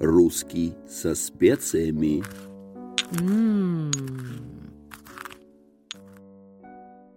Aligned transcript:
Русский 0.00 0.74
со 0.88 1.14
специями. 1.14 2.24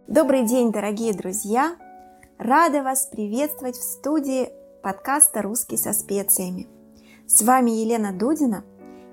Добрый 0.10 0.46
день, 0.46 0.74
дорогие 0.74 1.14
друзья! 1.14 1.78
Рада 2.38 2.84
вас 2.84 3.06
приветствовать 3.06 3.78
в 3.78 3.84
студии 3.84 4.50
подкаста 4.84 5.42
«Русский 5.42 5.78
со 5.78 5.94
специями». 5.94 6.68
С 7.26 7.42
вами 7.42 7.72
Елена 7.72 8.12
Дудина, 8.12 8.66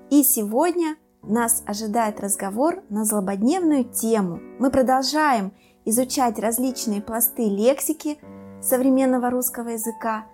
и 0.09 0.23
сегодня 0.23 0.97
нас 1.23 1.63
ожидает 1.65 2.19
разговор 2.19 2.83
на 2.89 3.05
злободневную 3.05 3.85
тему. 3.85 4.41
Мы 4.59 4.69
продолжаем 4.69 5.53
изучать 5.85 6.37
различные 6.39 7.01
пласты 7.01 7.43
лексики 7.45 8.17
современного 8.61 9.29
русского 9.29 9.69
языка. 9.69 10.25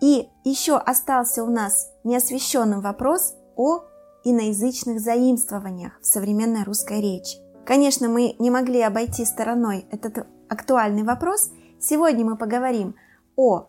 И 0.00 0.28
еще 0.44 0.76
остался 0.76 1.42
у 1.42 1.50
нас 1.50 1.90
неосвещенным 2.04 2.80
вопрос 2.80 3.34
о 3.56 3.80
иноязычных 4.24 5.00
заимствованиях 5.00 5.98
в 6.00 6.06
современной 6.06 6.64
русской 6.64 7.00
речи. 7.00 7.38
Конечно, 7.66 8.08
мы 8.08 8.36
не 8.38 8.50
могли 8.50 8.80
обойти 8.80 9.24
стороной 9.24 9.86
этот 9.90 10.26
актуальный 10.48 11.02
вопрос. 11.02 11.50
Сегодня 11.80 12.24
мы 12.24 12.36
поговорим 12.36 12.94
о 13.36 13.68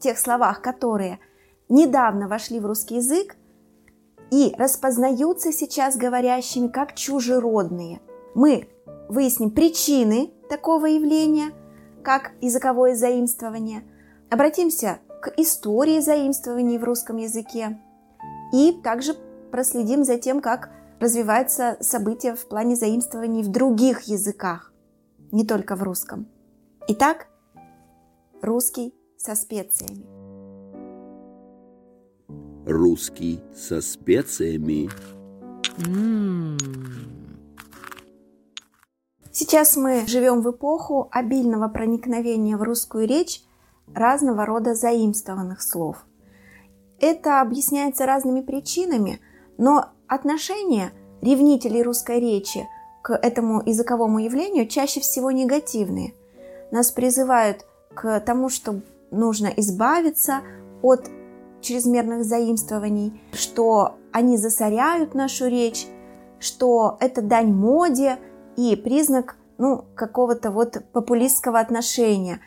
тех 0.00 0.18
словах, 0.18 0.60
которые 0.60 1.20
недавно 1.68 2.28
вошли 2.28 2.60
в 2.60 2.66
русский 2.66 2.96
язык 2.96 3.36
и 4.30 4.54
распознаются 4.58 5.52
сейчас 5.52 5.96
говорящими 5.96 6.68
как 6.68 6.94
чужеродные. 6.94 8.00
Мы 8.34 8.68
выясним 9.08 9.50
причины 9.50 10.32
такого 10.48 10.86
явления, 10.86 11.52
как 12.02 12.32
языковое 12.40 12.94
заимствование, 12.94 13.82
обратимся 14.30 15.00
к 15.20 15.32
истории 15.36 16.00
заимствований 16.00 16.78
в 16.78 16.84
русском 16.84 17.16
языке 17.18 17.78
и 18.52 18.72
также 18.82 19.14
проследим 19.50 20.04
за 20.04 20.18
тем, 20.18 20.40
как 20.40 20.70
развиваются 20.98 21.76
события 21.80 22.34
в 22.34 22.46
плане 22.46 22.76
заимствований 22.76 23.42
в 23.42 23.48
других 23.48 24.02
языках, 24.02 24.72
не 25.30 25.44
только 25.44 25.76
в 25.76 25.82
русском. 25.82 26.26
Итак, 26.88 27.26
русский 28.42 28.94
со 29.16 29.34
специями. 29.34 30.06
Русский 32.66 33.40
со 33.54 33.80
специями. 33.80 34.90
Сейчас 39.32 39.76
мы 39.76 40.06
живем 40.06 40.42
в 40.42 40.50
эпоху 40.50 41.08
обильного 41.10 41.68
проникновения 41.68 42.56
в 42.56 42.62
русскую 42.62 43.06
речь 43.06 43.42
разного 43.94 44.46
рода 44.46 44.74
заимствованных 44.74 45.62
слов. 45.62 46.04
Это 47.00 47.40
объясняется 47.40 48.06
разными 48.06 48.40
причинами, 48.40 49.20
но 49.58 49.86
отношение 50.06 50.92
ревнителей 51.20 51.82
русской 51.82 52.20
речи 52.20 52.66
к 53.02 53.14
этому 53.14 53.62
языковому 53.64 54.18
явлению 54.18 54.66
чаще 54.66 55.00
всего 55.00 55.30
негативные. 55.30 56.14
Нас 56.70 56.90
призывают 56.90 57.66
к 57.94 58.20
тому, 58.20 58.48
что 58.48 58.80
нужно 59.10 59.48
избавиться 59.56 60.42
от 60.82 61.10
чрезмерных 61.60 62.24
заимствований, 62.24 63.20
что 63.32 63.96
они 64.12 64.36
засоряют 64.36 65.14
нашу 65.14 65.48
речь, 65.48 65.86
что 66.38 66.96
это 67.00 67.22
дань 67.22 67.52
моде 67.52 68.18
и 68.56 68.76
признак 68.76 69.36
ну, 69.58 69.84
какого-то 69.94 70.50
вот 70.50 70.82
популистского 70.92 71.60
отношения. 71.60 72.40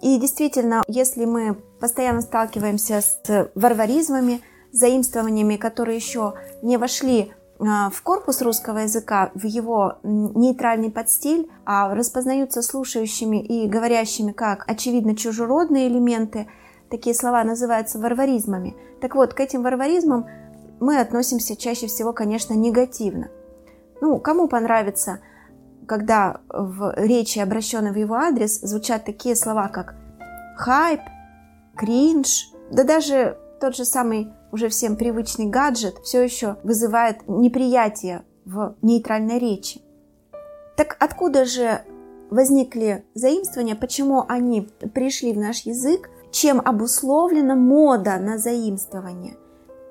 И 0.00 0.18
действительно, 0.18 0.82
если 0.86 1.24
мы 1.24 1.54
постоянно 1.80 2.20
сталкиваемся 2.20 3.00
с 3.00 3.50
варваризмами, 3.54 4.42
заимствованиями, 4.72 5.56
которые 5.56 5.96
еще 5.96 6.34
не 6.62 6.76
вошли 6.76 7.32
а, 7.58 7.90
в 7.90 8.02
корпус 8.02 8.40
русского 8.42 8.78
языка, 8.78 9.30
в 9.34 9.44
его 9.44 9.98
нейтральный 10.02 10.90
подстиль, 10.90 11.50
а 11.64 11.94
распознаются 11.94 12.62
слушающими 12.62 13.42
и 13.42 13.66
говорящими 13.66 14.32
как 14.32 14.64
очевидно 14.68 15.16
чужеродные 15.16 15.88
элементы, 15.88 16.46
такие 16.90 17.14
слова 17.14 17.42
называются 17.42 17.98
варваризмами. 17.98 18.76
Так 19.00 19.14
вот, 19.14 19.34
к 19.34 19.40
этим 19.40 19.62
варваризмам 19.62 20.26
мы 20.80 21.00
относимся 21.00 21.56
чаще 21.56 21.88
всего, 21.88 22.12
конечно, 22.12 22.54
негативно. 22.54 23.28
Ну, 24.00 24.18
кому 24.20 24.46
понравится, 24.46 25.20
когда 25.88 26.40
в 26.48 26.92
речи, 26.96 27.38
обращенной 27.38 27.92
в 27.92 27.96
его 27.96 28.14
адрес, 28.14 28.60
звучат 28.60 29.04
такие 29.04 29.34
слова, 29.34 29.68
как 29.68 29.96
хайп, 30.56 31.00
кринж, 31.76 32.52
да 32.70 32.84
даже 32.84 33.38
тот 33.60 33.74
же 33.74 33.84
самый 33.84 34.28
уже 34.52 34.68
всем 34.68 34.96
привычный 34.96 35.46
гаджет 35.46 35.96
все 36.04 36.22
еще 36.22 36.56
вызывает 36.62 37.26
неприятие 37.26 38.24
в 38.44 38.76
нейтральной 38.82 39.38
речи. 39.38 39.80
Так 40.76 40.96
откуда 41.00 41.44
же 41.44 41.82
возникли 42.30 43.04
заимствования, 43.14 43.74
почему 43.74 44.24
они 44.28 44.68
пришли 44.94 45.32
в 45.32 45.38
наш 45.38 45.62
язык, 45.62 46.10
чем 46.30 46.60
обусловлена 46.60 47.56
мода 47.56 48.18
на 48.18 48.38
заимствование 48.38 49.36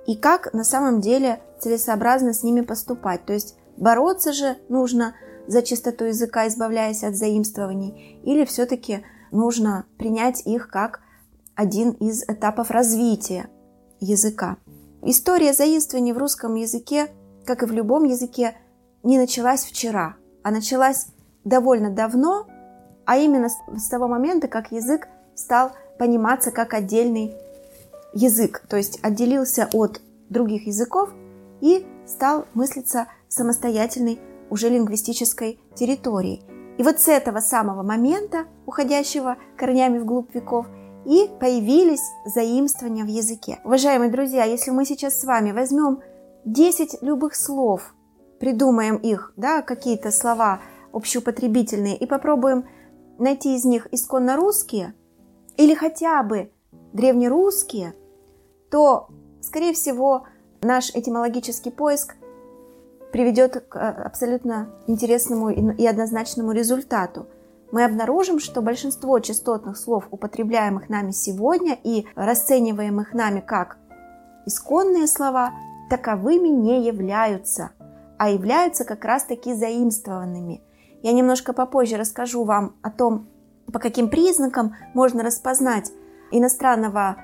и 0.06 0.16
как 0.16 0.53
на 0.53 0.63
самом 0.63 1.02
деле 1.02 1.41
целесообразно 1.59 2.34
с 2.34 2.44
ними 2.44 2.62
поступать. 2.62 3.25
То 3.25 3.34
есть 3.34 3.57
бороться 3.75 4.31
же 4.31 4.57
нужно 4.69 5.16
за 5.47 5.62
чистоту 5.62 6.06
языка, 6.06 6.47
избавляясь 6.47 7.03
от 7.03 7.16
заимствований, 7.16 8.19
или 8.24 8.46
все-таки 8.46 9.03
нужно 9.31 9.85
принять 9.97 10.46
их 10.46 10.69
как 10.69 11.02
один 11.56 11.91
из 11.91 12.24
этапов 12.24 12.69
развития 12.69 13.50
языка. 14.00 14.57
История 15.02 15.53
заимствований 15.53 16.12
в 16.12 16.18
русском 16.18 16.56
языке, 16.56 17.07
как 17.46 17.63
и 17.63 17.66
в 17.66 17.72
любом 17.72 18.03
языке, 18.03 18.56
не 19.03 19.18
началась 19.18 19.63
вчера, 19.63 20.16
а 20.44 20.52
началась 20.52 21.07
довольно 21.44 21.90
давно, 21.90 22.47
а 23.06 23.18
именно 23.18 23.47
с 23.50 23.88
того 23.90 24.07
момента, 24.07 24.47
как 24.47 24.72
язык 24.72 25.07
стал 25.34 25.72
пониматься 25.97 26.52
как 26.52 26.74
отдельный 26.74 27.34
язык, 28.13 28.63
то 28.68 28.78
есть 28.78 29.00
отделился 29.02 29.69
от 29.74 30.02
других 30.30 30.68
языков 30.68 31.09
и 31.62 31.86
стал 32.06 32.46
мыслиться 32.53 33.07
самостоятельной 33.30 34.19
уже 34.50 34.69
лингвистической 34.69 35.59
территорией. 35.75 36.44
И 36.78 36.84
вот 36.84 37.00
с 37.00 37.08
этого 37.08 37.40
самого 37.40 37.84
момента, 37.84 38.46
уходящего 38.66 39.38
корнями 39.58 39.97
вглубь 39.97 40.34
веков, 40.34 40.68
и 41.06 41.30
появились 41.40 42.03
заимствования 42.25 43.03
в 43.03 43.07
языке. 43.07 43.59
Уважаемые 43.63 44.12
друзья, 44.12 44.44
если 44.44 44.72
мы 44.72 44.86
сейчас 44.86 45.19
с 45.19 45.24
вами 45.24 45.52
возьмем 45.52 46.02
10 46.46 47.02
любых 47.02 47.36
слов, 47.36 47.94
придумаем 48.40 48.97
их, 48.97 49.34
да, 49.38 49.62
какие-то 49.62 50.12
слова 50.12 50.59
общеупотребительные, 50.91 51.97
и 51.97 52.06
попробуем 52.06 52.66
найти 53.18 53.56
из 53.56 53.66
них 53.66 53.88
исконно 53.91 54.36
русские, 54.36 54.94
или 55.56 55.74
хотя 55.74 56.22
бы 56.24 56.52
древнерусские, 56.94 57.96
то, 58.69 59.07
скорее 59.41 59.74
всего, 59.74 60.25
наш 60.62 60.90
этимологический 60.91 61.72
поиск 61.72 62.16
приведет 63.17 63.66
к 63.67 63.75
э, 63.75 63.79
абсолютно 63.79 64.69
интересному 64.85 65.50
и 65.50 65.85
однозначному 65.88 66.51
результату– 66.51 67.25
мы 67.72 67.83
обнаружим, 67.83 68.39
что 68.39 68.61
большинство 68.61 69.19
частотных 69.19 69.78
слов, 69.78 70.07
употребляемых 70.11 70.88
нами 70.89 71.11
сегодня 71.11 71.77
и 71.83 72.06
расцениваемых 72.16 73.13
нами 73.13 73.41
как 73.41 73.77
исконные 74.45 75.07
слова, 75.07 75.51
таковыми 75.89 76.47
не 76.47 76.85
являются, 76.85 77.72
а 78.17 78.29
являются 78.29 78.85
как 78.85 79.03
раз-таки 79.03 79.53
заимствованными. 79.53 80.61
Я 81.03 81.11
немножко 81.11 81.51
попозже 81.51 81.97
расскажу 81.97 82.45
вам 82.45 82.75
о 82.81 82.89
том, 82.89 83.27
по 83.72 83.79
каким 83.79 84.09
признакам 84.09 84.75
можно 84.94 85.22
распознать 85.22 85.91
иностранного 86.31 87.17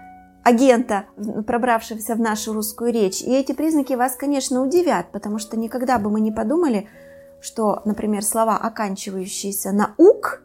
агента, 0.43 1.05
пробравшегося 1.47 2.15
в 2.15 2.19
нашу 2.19 2.53
русскую 2.53 2.91
речь. 2.91 3.21
И 3.21 3.31
эти 3.33 3.53
признаки 3.53 3.94
вас, 3.94 4.15
конечно, 4.15 4.62
удивят, 4.62 5.12
потому 5.12 5.39
что 5.39 5.57
никогда 5.57 5.97
бы 5.97 6.09
мы 6.09 6.21
не 6.21 6.31
подумали, 6.31 6.88
что, 7.41 7.81
например, 7.85 8.23
слова, 8.23 8.57
оканчивающиеся 8.57 9.71
на 9.71 9.95
«ук» 9.97 10.44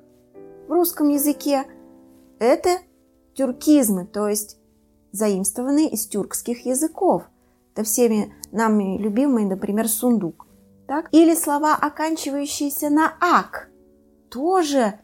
в 0.69 0.73
русском 0.73 1.08
языке, 1.08 1.64
это 2.38 2.78
тюркизмы, 3.34 4.06
то 4.06 4.28
есть 4.28 4.58
заимствованные 5.12 5.88
из 5.88 6.06
тюркских 6.06 6.67
языков. 6.67 7.25
Это 7.75 7.84
всеми 7.84 8.34
нами 8.50 8.99
любимый, 8.99 9.44
например, 9.44 9.88
сундук. 9.88 10.46
Так? 10.87 11.08
Или 11.12 11.34
слова, 11.34 11.75
оканчивающиеся 11.75 12.90
на 12.90 13.12
«ак», 13.20 13.69
тоже 14.31 15.00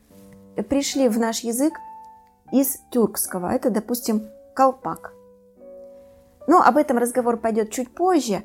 пришли 0.69 1.09
в 1.09 1.19
наш 1.19 1.41
язык 1.41 1.75
из 2.53 2.79
тюркского. 2.91 3.53
Это, 3.53 3.71
допустим, 3.71 4.23
колпак. 4.55 5.13
Но 6.47 6.63
об 6.63 6.77
этом 6.77 6.99
разговор 6.99 7.37
пойдет 7.39 7.71
чуть 7.71 7.95
позже. 7.95 8.45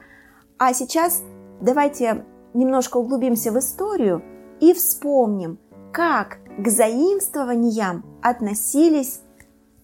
А 0.58 0.74
сейчас 0.74 1.22
давайте 1.62 2.26
немножко 2.54 2.98
углубимся 2.98 3.52
в 3.52 3.60
историю 3.60 4.24
и 4.60 4.74
вспомним, 4.74 5.60
как 5.94 6.40
к 6.58 6.68
заимствованиям 6.68 8.04
относились 8.22 9.22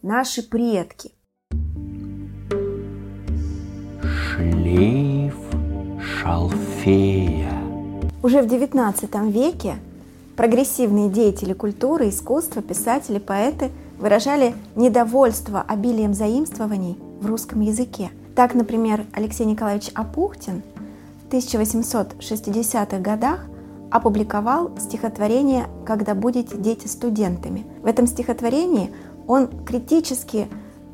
наши 0.01 0.47
предки. 0.47 1.11
Шлейф 4.01 5.35
шалфея. 6.01 7.53
Уже 8.23 8.41
в 8.41 8.47
XIX 8.47 9.31
веке 9.31 9.75
прогрессивные 10.35 11.09
деятели 11.09 11.53
культуры, 11.53 12.09
искусства, 12.09 12.61
писатели, 12.61 13.19
поэты 13.19 13.71
выражали 13.97 14.55
недовольство 14.75 15.61
обилием 15.61 16.13
заимствований 16.13 16.97
в 17.19 17.25
русском 17.25 17.61
языке. 17.61 18.11
Так, 18.35 18.53
например, 18.53 19.05
Алексей 19.13 19.45
Николаевич 19.45 19.91
Апухтин 19.93 20.61
в 21.23 21.33
1860-х 21.33 22.99
годах 22.99 23.45
опубликовал 23.91 24.71
стихотворение 24.79 25.67
«Когда 25.85 26.13
будете 26.15 26.57
дети 26.57 26.87
студентами». 26.87 27.65
В 27.81 27.85
этом 27.85 28.07
стихотворении 28.07 28.91
он 29.27 29.47
критически 29.65 30.47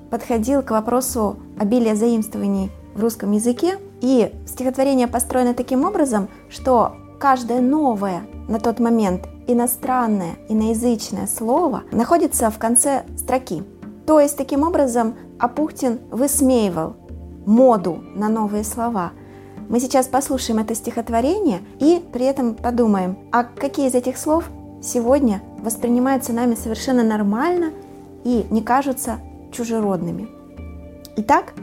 подходил 0.09 0.61
к 0.61 0.71
вопросу 0.71 1.37
обилия 1.57 1.95
заимствований 1.95 2.69
в 2.93 3.01
русском 3.01 3.31
языке, 3.31 3.79
и 4.01 4.31
стихотворение 4.45 5.07
построено 5.07 5.53
таким 5.53 5.85
образом, 5.85 6.27
что 6.49 6.95
каждое 7.19 7.61
новое 7.61 8.23
на 8.47 8.59
тот 8.59 8.79
момент 8.79 9.27
иностранное, 9.47 10.35
иноязычное 10.49 11.27
слово 11.27 11.83
находится 11.91 12.49
в 12.49 12.57
конце 12.57 13.03
строки. 13.17 13.63
То 14.05 14.19
есть, 14.19 14.37
таким 14.37 14.63
образом, 14.63 15.15
Апухтин 15.39 15.99
высмеивал 16.09 16.95
моду 17.45 18.03
на 18.15 18.29
новые 18.29 18.63
слова. 18.63 19.11
Мы 19.69 19.79
сейчас 19.79 20.07
послушаем 20.07 20.59
это 20.59 20.75
стихотворение 20.75 21.61
и 21.79 22.03
при 22.11 22.25
этом 22.25 22.55
подумаем, 22.55 23.17
а 23.31 23.43
какие 23.43 23.87
из 23.87 23.95
этих 23.95 24.17
слов 24.17 24.49
сегодня 24.81 25.41
воспринимаются 25.59 26.33
нами 26.33 26.55
совершенно 26.55 27.03
нормально 27.03 27.71
и 28.23 28.45
не 28.49 28.61
кажутся 28.61 29.19
чужеродными. 29.51 30.27
Итак, 31.17 31.53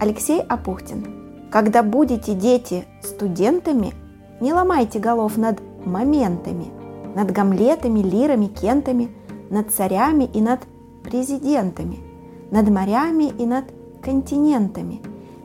Алексей 0.00 0.40
Апухтин. 0.40 1.48
Когда 1.50 1.82
будете 1.82 2.34
дети 2.34 2.84
студентами, 3.02 3.94
не 4.40 4.52
ломайте 4.52 4.98
голов 4.98 5.36
над 5.36 5.60
моментами, 5.84 6.66
над 7.14 7.30
гамлетами, 7.30 8.00
лирами, 8.00 8.46
кентами, 8.46 9.08
над 9.50 9.70
царями 9.70 10.24
и 10.32 10.40
над 10.40 10.60
президентами, 11.02 11.98
над 12.50 12.68
морями 12.70 13.32
и 13.38 13.46
над 13.46 13.64
континентами. 14.02 15.00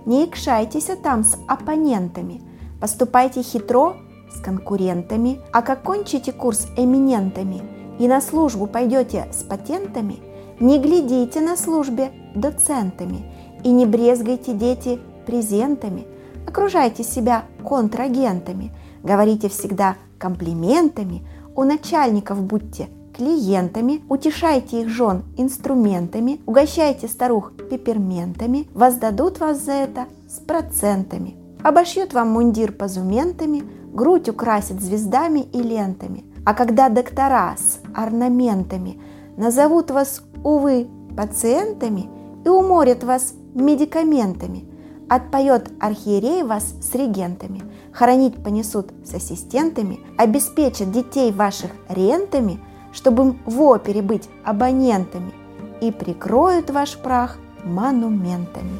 Не 0.05 0.25
икшайтесь 0.25 0.89
там 1.01 1.23
с 1.23 1.37
оппонентами, 1.47 2.41
поступайте 2.81 3.41
хитро 3.41 3.95
с 4.31 4.39
конкурентами, 4.41 5.39
а 5.51 5.61
как 5.61 5.83
кончите 5.83 6.31
курс 6.31 6.67
эминентами 6.75 7.61
и 7.99 8.07
на 8.07 8.21
службу 8.21 8.67
пойдете 8.67 9.27
с 9.31 9.43
патентами, 9.43 10.19
не 10.59 10.79
глядите 10.79 11.41
на 11.41 11.55
службе 11.55 12.11
доцентами 12.35 13.25
и 13.63 13.71
не 13.71 13.85
брезгайте, 13.85 14.53
дети, 14.53 14.99
презентами, 15.25 16.05
окружайте 16.47 17.03
себя 17.03 17.45
контрагентами, 17.63 18.71
говорите 19.03 19.49
всегда 19.49 19.95
комплиментами, 20.17 21.25
у 21.55 21.63
начальников 21.63 22.41
будьте 22.41 22.89
клиентами, 23.15 24.01
утешайте 24.09 24.81
их 24.81 24.89
жен 24.89 25.23
инструментами, 25.37 26.41
угощайте 26.45 27.07
старух 27.07 27.53
пепперментами, 27.69 28.67
воздадут 28.73 29.39
вас 29.39 29.63
за 29.63 29.73
это 29.73 30.05
с 30.27 30.39
процентами. 30.39 31.35
Обошьют 31.61 32.13
вам 32.13 32.31
мундир 32.31 32.71
позументами, 32.71 33.63
грудь 33.93 34.29
украсит 34.29 34.81
звездами 34.81 35.41
и 35.41 35.61
лентами. 35.61 36.25
А 36.45 36.53
когда 36.53 36.89
доктора 36.89 37.55
с 37.57 37.79
орнаментами 37.95 38.99
назовут 39.37 39.91
вас, 39.91 40.23
увы, 40.43 40.87
пациентами 41.15 42.09
и 42.43 42.49
уморят 42.49 43.03
вас 43.03 43.33
медикаментами, 43.53 44.65
отпоет 45.07 45.71
архиерей 45.79 46.43
вас 46.43 46.73
с 46.81 46.93
регентами, 46.95 47.61
хоронить 47.93 48.43
понесут 48.43 48.91
с 49.05 49.13
ассистентами, 49.13 49.99
обеспечат 50.17 50.91
детей 50.91 51.31
ваших 51.31 51.71
рентами– 51.89 52.59
чтобы 52.93 53.35
в 53.45 53.61
опере 53.61 54.01
быть 54.01 54.29
абонентами, 54.45 55.33
и 55.81 55.91
прикроют 55.91 56.69
ваш 56.69 56.97
прах 56.97 57.37
монументами. 57.63 58.77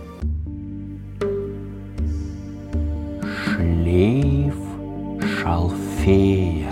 Шлейф 3.46 4.56
шалфея. 5.42 6.72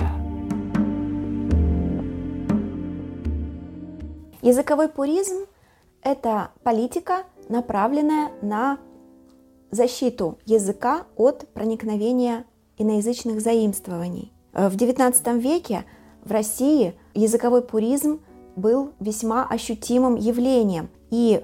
Языковой 4.42 4.88
пуризм– 4.88 5.46
это 6.04 6.52
политика, 6.64 7.24
направленная 7.50 8.32
на 8.42 8.78
защиту 9.72 10.38
языка 10.46 11.06
от 11.16 11.48
проникновения 11.54 12.46
иноязычных 12.78 13.42
заимствований. 13.42 14.34
В 14.54 14.76
XIX 14.76 15.40
веке 15.40 15.86
в 16.24 16.32
России 16.32 16.94
языковой 17.14 17.62
пуризм 17.62 18.22
был 18.56 18.92
весьма 19.00 19.48
ощутимым 19.48 20.16
явлением, 20.16 20.90
и 21.10 21.44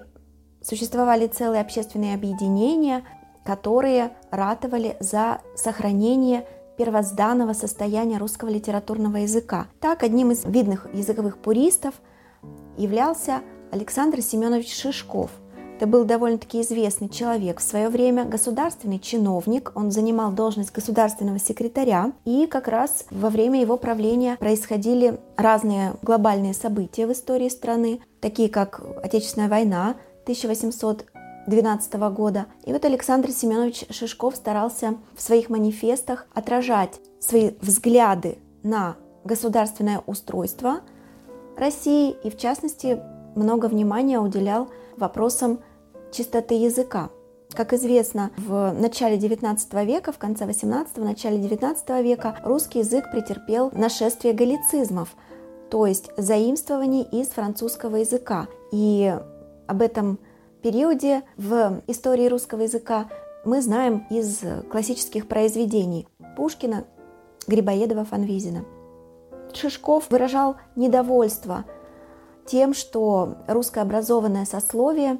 существовали 0.61 1.27
целые 1.27 1.61
общественные 1.61 2.15
объединения, 2.15 3.03
которые 3.45 4.11
ратовали 4.29 4.97
за 4.99 5.39
сохранение 5.55 6.45
первозданного 6.77 7.53
состояния 7.53 8.17
русского 8.17 8.49
литературного 8.49 9.17
языка. 9.17 9.67
Так, 9.79 10.03
одним 10.03 10.31
из 10.31 10.43
видных 10.45 10.93
языковых 10.93 11.37
пуристов 11.37 11.95
являлся 12.77 13.41
Александр 13.71 14.21
Семенович 14.21 14.75
Шишков– 14.75 15.31
это 15.77 15.85
был 15.85 16.05
довольно-таки 16.05 16.61
известный 16.61 17.07
человек. 17.07 17.59
В 17.59 17.63
свое 17.63 17.89
время, 17.89 18.25
государственный 18.25 18.97
чиновник, 18.97 19.71
он 19.75 19.91
занимал 19.91 20.31
должность 20.31 20.73
государственного 20.73 21.37
секретаря, 21.37 22.13
и 22.25 22.47
как 22.47 22.67
раз 22.67 23.05
во 23.11 23.29
время 23.29 23.61
его 23.61 23.77
правления 23.77 24.37
происходили 24.37 25.19
разные 25.35 25.93
глобальные 26.01 26.55
события 26.55 27.05
в 27.05 27.11
истории 27.11 27.47
страны, 27.47 28.01
такие 28.21 28.49
как 28.49 28.81
Отечественная 29.03 29.49
война 29.49 29.97
1812 30.23 31.93
года. 32.11 32.47
И 32.65 32.73
вот 32.73 32.83
Александр 32.83 33.29
Семенович 33.29 33.85
Шишков 33.91 34.35
старался 34.35 34.95
в 35.15 35.21
своих 35.21 35.51
манифестах 35.51 36.25
отражать 36.33 36.99
свои 37.19 37.51
взгляды 37.61 38.39
на 38.63 38.95
государственное 39.23 40.01
устройство 40.07 40.79
России. 41.55 42.15
И, 42.23 42.31
в 42.31 42.37
частности, 42.39 42.99
много 43.35 43.67
внимания 43.67 44.19
уделял 44.19 44.69
вопросам 44.97 45.59
чистоты 46.17 46.55
языка. 46.55 47.11
Как 47.53 47.73
известно, 47.73 48.31
в 48.37 48.73
начале 48.73 49.17
XIX 49.17 49.85
века, 49.85 50.11
в 50.11 50.17
конце 50.17 50.45
XVIII, 50.45 51.03
начале 51.03 51.37
XIX 51.37 52.01
века 52.01 52.39
русский 52.43 52.79
язык 52.79 53.11
претерпел 53.11 53.69
нашествие 53.71 54.33
галлицизмов, 54.33 55.15
то 55.69 55.85
есть 55.85 56.09
заимствований 56.17 57.03
из 57.03 57.27
французского 57.27 57.97
языка. 57.97 58.47
И 58.71 59.15
об 59.67 59.81
этом 59.81 60.17
периоде 60.63 61.21
в 61.37 61.81
истории 61.85 62.27
русского 62.27 62.61
языка 62.61 63.09
мы 63.45 63.61
знаем 63.61 64.07
из 64.09 64.41
классических 64.71 65.27
произведений 65.27 66.07
Пушкина, 66.35 66.85
Грибоедова, 67.47 68.05
Фанвизина. 68.05 68.65
Шишков 69.53 70.09
выражал 70.09 70.55
недовольство 70.75 71.65
тем, 72.47 72.73
что 72.73 73.35
русское 73.47 73.81
образованное 73.81 74.45
сословие 74.45 75.19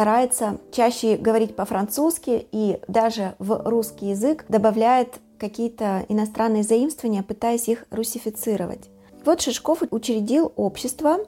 старается 0.00 0.56
чаще 0.72 1.18
говорить 1.18 1.54
по-французски 1.54 2.46
и 2.52 2.80
даже 2.88 3.34
в 3.38 3.60
русский 3.66 4.06
язык 4.06 4.46
добавляет 4.48 5.20
какие-то 5.36 6.06
иностранные 6.08 6.62
заимствования, 6.62 7.22
пытаясь 7.22 7.68
их 7.68 7.84
русифицировать. 7.90 8.88
Вот 9.26 9.42
Шишков 9.42 9.82
учредил 9.90 10.54
общество, 10.56 11.18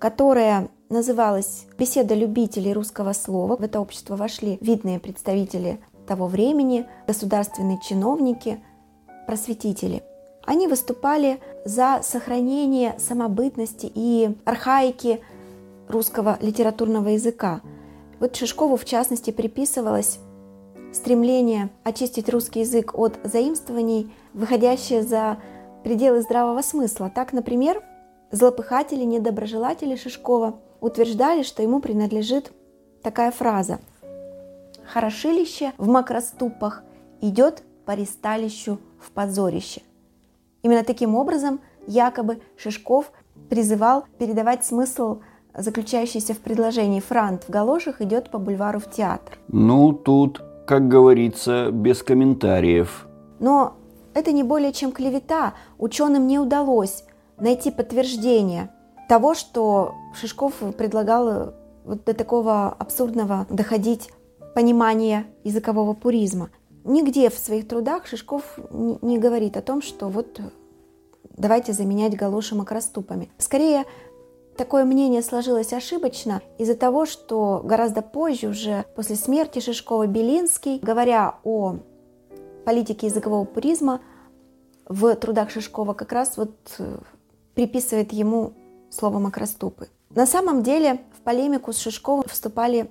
которое 0.00 0.70
называлось 0.88 1.66
«Беседа 1.78 2.16
любителей 2.16 2.72
русского 2.72 3.12
слова». 3.12 3.56
В 3.56 3.62
это 3.62 3.78
общество 3.78 4.16
вошли 4.16 4.58
видные 4.60 4.98
представители 4.98 5.78
того 6.08 6.26
времени, 6.26 6.84
государственные 7.06 7.78
чиновники, 7.80 8.60
просветители. 9.28 10.02
Они 10.44 10.66
выступали 10.66 11.38
за 11.64 12.00
сохранение 12.02 12.96
самобытности 12.98 13.88
и 13.94 14.36
архаики 14.44 15.20
русского 15.86 16.38
литературного 16.40 17.10
языка– 17.10 17.60
вот 18.20 18.36
Шишкову, 18.36 18.76
в 18.76 18.84
частности, 18.84 19.30
приписывалось 19.30 20.18
стремление 20.92 21.70
очистить 21.84 22.28
русский 22.28 22.60
язык 22.60 22.94
от 22.94 23.18
заимствований, 23.22 24.12
выходящее 24.32 25.02
за 25.02 25.38
пределы 25.84 26.22
здравого 26.22 26.62
смысла. 26.62 27.12
Так, 27.14 27.32
например, 27.32 27.82
злопыхатели, 28.30 29.04
недоброжелатели 29.04 29.96
Шишкова 29.96 30.58
утверждали, 30.80 31.42
что 31.42 31.62
ему 31.62 31.80
принадлежит 31.80 32.52
такая 33.02 33.30
фраза 33.30 33.78
«Хорошилище 34.86 35.72
в 35.78 35.86
макроступах 35.88 36.82
идет 37.20 37.62
по 37.84 37.92
ристалищу 37.92 38.78
в 38.98 39.10
позорище». 39.10 39.82
Именно 40.62 40.82
таким 40.82 41.14
образом 41.14 41.60
якобы 41.86 42.40
Шишков 42.56 43.12
призывал 43.48 44.06
передавать 44.18 44.64
смысл 44.64 45.20
заключающийся 45.56 46.34
в 46.34 46.38
предложении 46.38 47.00
«Франт 47.00 47.44
в 47.44 47.50
галошах 47.50 48.00
идет 48.00 48.30
по 48.30 48.38
бульвару 48.38 48.80
в 48.80 48.90
театр». 48.90 49.38
Ну, 49.48 49.92
тут, 49.92 50.42
как 50.66 50.88
говорится, 50.88 51.70
без 51.70 52.02
комментариев. 52.02 53.06
Но 53.38 53.74
это 54.14 54.32
не 54.32 54.42
более 54.42 54.72
чем 54.72 54.92
клевета. 54.92 55.54
Ученым 55.78 56.26
не 56.26 56.38
удалось 56.38 57.04
найти 57.38 57.70
подтверждение 57.70 58.70
того, 59.08 59.34
что 59.34 59.94
Шишков 60.14 60.54
предлагал 60.76 61.54
вот 61.84 62.04
до 62.04 62.14
такого 62.14 62.68
абсурдного 62.68 63.46
доходить 63.50 64.10
понимания 64.54 65.26
языкового 65.44 65.92
пуризма. 65.92 66.50
Нигде 66.84 67.30
в 67.30 67.34
своих 67.34 67.68
трудах 67.68 68.06
Шишков 68.06 68.58
не 68.70 69.18
говорит 69.18 69.56
о 69.56 69.62
том, 69.62 69.82
что 69.82 70.08
вот 70.08 70.40
давайте 71.36 71.72
заменять 71.72 72.16
галоши 72.16 72.54
макроступами. 72.54 73.30
Скорее, 73.38 73.84
такое 74.56 74.84
мнение 74.84 75.22
сложилось 75.22 75.72
ошибочно 75.72 76.42
из-за 76.58 76.74
того, 76.74 77.06
что 77.06 77.60
гораздо 77.64 78.02
позже, 78.02 78.48
уже 78.48 78.84
после 78.94 79.16
смерти 79.16 79.60
Шишкова, 79.60 80.06
Белинский, 80.06 80.78
говоря 80.80 81.38
о 81.44 81.76
политике 82.64 83.06
языкового 83.06 83.44
пуризма, 83.44 84.00
в 84.88 85.14
трудах 85.16 85.50
Шишкова 85.50 85.94
как 85.94 86.12
раз 86.12 86.36
вот 86.36 86.54
э, 86.78 86.98
приписывает 87.54 88.12
ему 88.12 88.52
слово 88.90 89.18
макроступы. 89.18 89.88
На 90.10 90.26
самом 90.26 90.62
деле 90.62 91.00
в 91.16 91.22
полемику 91.22 91.72
с 91.72 91.78
Шишковым 91.78 92.24
вступали 92.28 92.90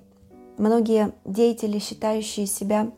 многие 0.57 1.13
деятели, 1.25 1.79
считающие 1.79 2.45
себя 2.45 2.91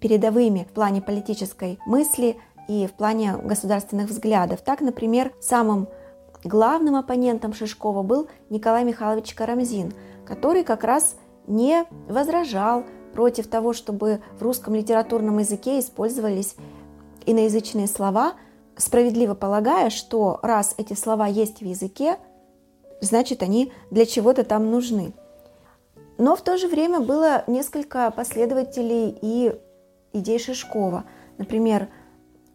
передовыми 0.00 0.66
в 0.70 0.72
плане 0.72 1.00
политической 1.00 1.78
мысли 1.86 2.36
и 2.68 2.86
в 2.86 2.92
плане 2.92 3.36
государственных 3.36 4.08
взглядов. 4.08 4.60
Так, 4.62 4.80
например, 4.80 5.32
самым 5.40 5.88
главным 6.46 6.96
оппонентом 6.96 7.52
Шишкова 7.52 8.02
был 8.02 8.28
Николай 8.50 8.84
Михайлович 8.84 9.34
Карамзин, 9.34 9.92
который 10.24 10.64
как 10.64 10.84
раз 10.84 11.16
не 11.46 11.84
возражал 12.08 12.84
против 13.14 13.46
того, 13.46 13.72
чтобы 13.72 14.20
в 14.38 14.42
русском 14.42 14.74
литературном 14.74 15.38
языке 15.38 15.78
использовались 15.78 16.56
иноязычные 17.24 17.86
слова, 17.86 18.34
справедливо 18.76 19.34
полагая, 19.34 19.90
что 19.90 20.38
раз 20.42 20.74
эти 20.76 20.94
слова 20.94 21.26
есть 21.26 21.60
в 21.60 21.64
языке, 21.64 22.18
значит 23.00 23.42
они 23.42 23.72
для 23.90 24.06
чего-то 24.06 24.44
там 24.44 24.70
нужны. 24.70 25.12
Но 26.18 26.34
в 26.36 26.42
то 26.42 26.56
же 26.56 26.68
время 26.68 27.00
было 27.00 27.44
несколько 27.46 28.10
последователей 28.10 29.16
и 29.20 29.54
идей 30.12 30.38
Шишкова. 30.38 31.04
Например, 31.38 31.88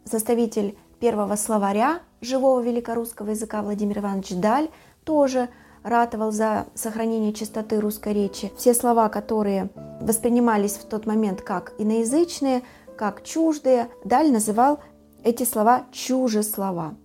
составитель 0.03 0.77
первого 1.00 1.36
словаря 1.36 2.01
живого 2.21 2.61
великорусского 2.61 3.31
языка 3.31 3.61
Владимир 3.61 3.99
Иванович 3.99 4.35
Даль 4.35 4.69
тоже 5.03 5.49
ратовал 5.83 6.31
за 6.31 6.67
сохранение 6.75 7.33
чистоты 7.33 7.79
русской 7.79 8.13
речи. 8.13 8.51
Все 8.55 8.73
слова, 8.73 9.09
которые 9.09 9.69
воспринимались 9.99 10.73
в 10.73 10.85
тот 10.85 11.05
момент 11.05 11.41
как 11.41 11.73
иноязычные, 11.77 12.61
как 12.97 13.23
чуждые, 13.23 13.89
Даль 14.05 14.31
называл 14.31 14.79
эти 15.23 15.43
слова 15.43 15.85
чуже 15.91 16.43
слова. 16.43 16.95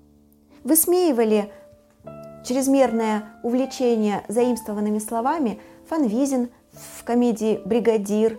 Высмеивали 0.63 1.51
чрезмерное 2.45 3.25
увлечение 3.43 4.25
заимствованными 4.29 4.99
словами 4.99 5.61
Фанвизин 5.89 6.51
в 6.73 7.05
комедии 7.05 7.61
«Бригадир» 7.65 8.39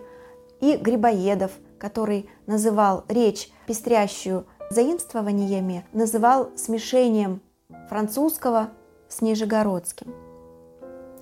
и 0.60 0.76
Грибоедов– 0.76 1.50
который 1.78 2.28
называл 2.46 3.04
речь, 3.08 3.50
пестрящую 3.66 4.44
заимствованиями, 4.70 5.86
называл 5.92 6.50
смешением 6.56 7.40
французского 7.88 8.70
с 9.08 9.20
нижегородским. 9.20 10.14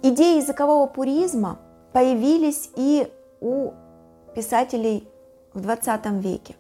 Идеи 0.02 0.38
языкового 0.38 0.86
пуризма 0.86 1.58
появились 1.92 2.70
и 2.76 3.10
у 3.40 3.72
писателей 4.34 5.08
в 5.54 5.66
XX 5.66 6.20
веке. 6.20 6.56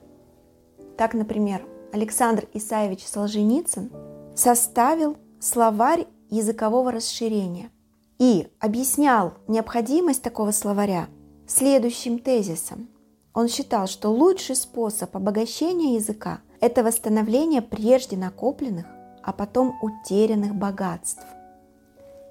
Так, 0.96 1.14
например, 1.14 1.66
Александр 1.92 2.48
Исаевич 2.54 3.06
Солженицын 3.06 3.90
составил 4.34 5.16
словарь 5.40 6.06
языкового 6.30 6.92
расширения 6.92 7.70
и 8.18 8.48
объяснял 8.60 9.34
необходимость 9.46 10.22
такого 10.22 10.50
словаря 10.52 11.08
следующим 11.46 12.18
тезисом. 12.18 12.88
Он 13.34 13.48
считал, 13.48 13.86
что 13.86 14.08
лучший 14.08 14.56
способ 14.56 15.14
обогащения 15.14 15.96
языка– 15.96 16.40
это 16.60 16.82
восстановление 16.82 17.62
прежде 17.62 18.16
накопленных, 18.16 18.86
а 19.22 19.32
потом 19.32 19.76
утерянных 19.82 20.54
богатств. 20.54 21.24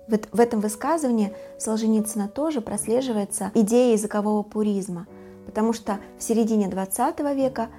В 0.08 0.40
этом 0.40 0.60
высказывании 0.60 1.34
Солженицына 1.58 2.28
тоже 2.28 2.62
прослеживается 2.62 3.52
идея 3.56 3.94
языкового 3.94 4.44
пуризма, 4.44 5.08
потому 5.46 5.74
что 5.74 6.00
в 6.18 6.24
середине 6.24 6.68
XX 6.68 7.36
века 7.36 7.70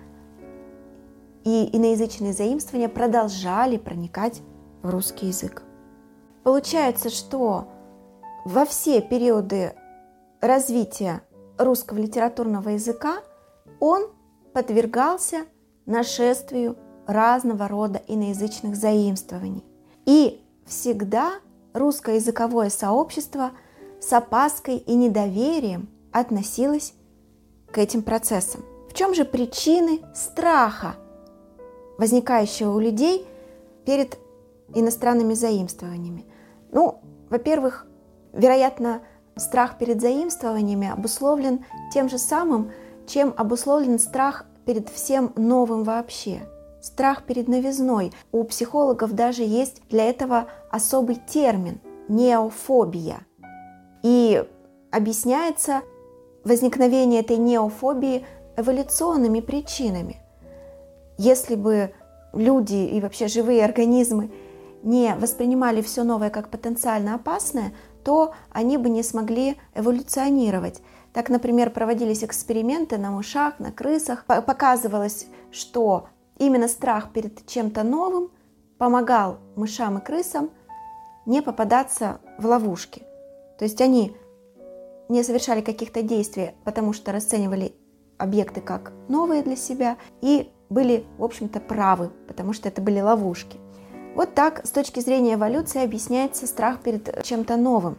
и 1.45 1.71
иноязычные 1.73 2.33
заимствования 2.33 2.89
продолжали 2.89 3.77
проникать 3.77 4.43
в 4.83 4.91
русский 4.91 5.27
язык. 5.27 5.63
Получается, 6.43 7.11
что 7.11 7.69
во 8.45 8.65
все 8.65 9.01
периоды 9.01 9.75
развития 10.41 11.23
русского 11.59 11.99
литературного 11.99 12.71
языка 12.71 13.19
он 13.79 14.09
подвергался 14.53 15.47
нашествию 15.87 16.77
разного 17.07 17.69
рода 17.69 18.03
иноязычных 18.07 18.77
заимствований. 18.77 19.65
И 20.05 20.45
всегда 20.67 21.33
русское 21.73 22.17
языковое 22.17 22.71
сообщество 22.71 23.53
с 24.01 24.13
опаской 24.13 24.77
и 24.77 24.95
недоверием 24.95 25.89
относилось 26.13 26.95
к 27.71 27.79
этим 27.79 28.03
процессам. 28.03 28.65
В 28.89 28.95
чем 28.95 29.15
же 29.15 29.25
причины 29.25 30.01
страха, 30.15 30.97
возникающего 31.99 32.73
у 32.75 32.79
людей 32.79 33.27
перед 33.85 34.19
иностранными 34.75 35.35
заимствованиями? 35.35 36.25
Ну, 36.73 37.01
во-первых, 37.31 37.87
вероятно, 38.33 39.03
Страх 39.37 39.77
перед 39.77 40.01
заимствованиями 40.01 40.89
обусловлен 40.89 41.67
тем 41.93 42.09
же 42.09 42.17
самым, 42.17 42.73
чем 43.07 43.35
обусловлен 43.37 43.99
страх 43.99 44.46
перед 44.67 44.91
всем 44.91 45.33
новым 45.37 45.85
вообще. 45.85 46.43
Страх 46.83 47.23
перед 47.25 47.49
новизной. 47.49 48.13
У 48.33 48.45
психологов 48.45 49.15
даже 49.15 49.43
есть 49.43 49.81
для 49.89 50.05
этого 50.05 50.49
особый 50.71 51.17
термин– 51.17 51.81
неофобия. 52.09 53.21
И 54.03 54.45
объясняется 54.91 55.83
возникновение 56.45 57.21
этой 57.21 57.39
неофобии 57.39 58.27
эволюционными 58.57 59.41
причинами. 59.41 60.21
Если 61.19 61.55
бы 61.55 61.93
люди 62.33 62.75
и 62.75 63.01
вообще 63.01 63.29
живые 63.29 63.65
организмы 63.65 64.31
не 64.83 65.15
воспринимали 65.17 65.81
все 65.81 66.05
новое 66.05 66.31
как 66.31 66.51
потенциально 66.51 67.15
опасное, 67.15 67.73
то 68.05 68.35
они 68.51 68.77
бы 68.79 68.89
не 68.89 69.03
смогли 69.03 69.57
эволюционировать. 69.75 70.81
Так, 71.17 71.31
например, 71.31 71.71
проводились 71.71 72.23
эксперименты 72.23 72.99
на 72.99 73.11
мышах, 73.11 73.59
на 73.59 73.73
крысах. 73.73 74.27
Показывалось, 74.27 75.29
что 75.51 76.09
именно 76.37 76.69
страх 76.69 77.11
перед 77.11 77.47
чем-то 77.47 77.85
новым 77.85 78.31
помогал 78.77 79.39
мышам 79.57 79.97
и 79.97 80.03
крысам 80.03 80.51
не 81.25 81.41
попадаться 81.41 82.21
в 82.37 82.45
ловушки. 82.45 83.03
То 83.59 83.65
есть 83.65 83.81
они 83.81 84.15
не 85.09 85.23
совершали 85.23 85.63
каких-то 85.63 86.03
действий, 86.03 86.51
потому 86.65 86.93
что 86.93 87.13
расценивали 87.13 87.75
объекты 88.19 88.61
как 88.61 88.93
новые 89.09 89.43
для 89.43 89.57
себя 89.57 89.97
и 90.21 90.53
были, 90.69 91.07
в 91.17 91.25
общем-то, 91.25 91.61
правы, 91.61 92.11
потому 92.29 92.53
что 92.53 92.69
это 92.69 92.83
были 92.83 93.01
ловушки. 93.01 93.57
Вот 94.15 94.35
так 94.35 94.67
с 94.67 94.71
точки 94.71 95.01
зрения 95.01 95.37
эволюции 95.37 95.83
объясняется 95.83 96.47
страх 96.47 96.83
перед 96.83 97.25
чем-то 97.25 97.57
новым. 97.57 97.97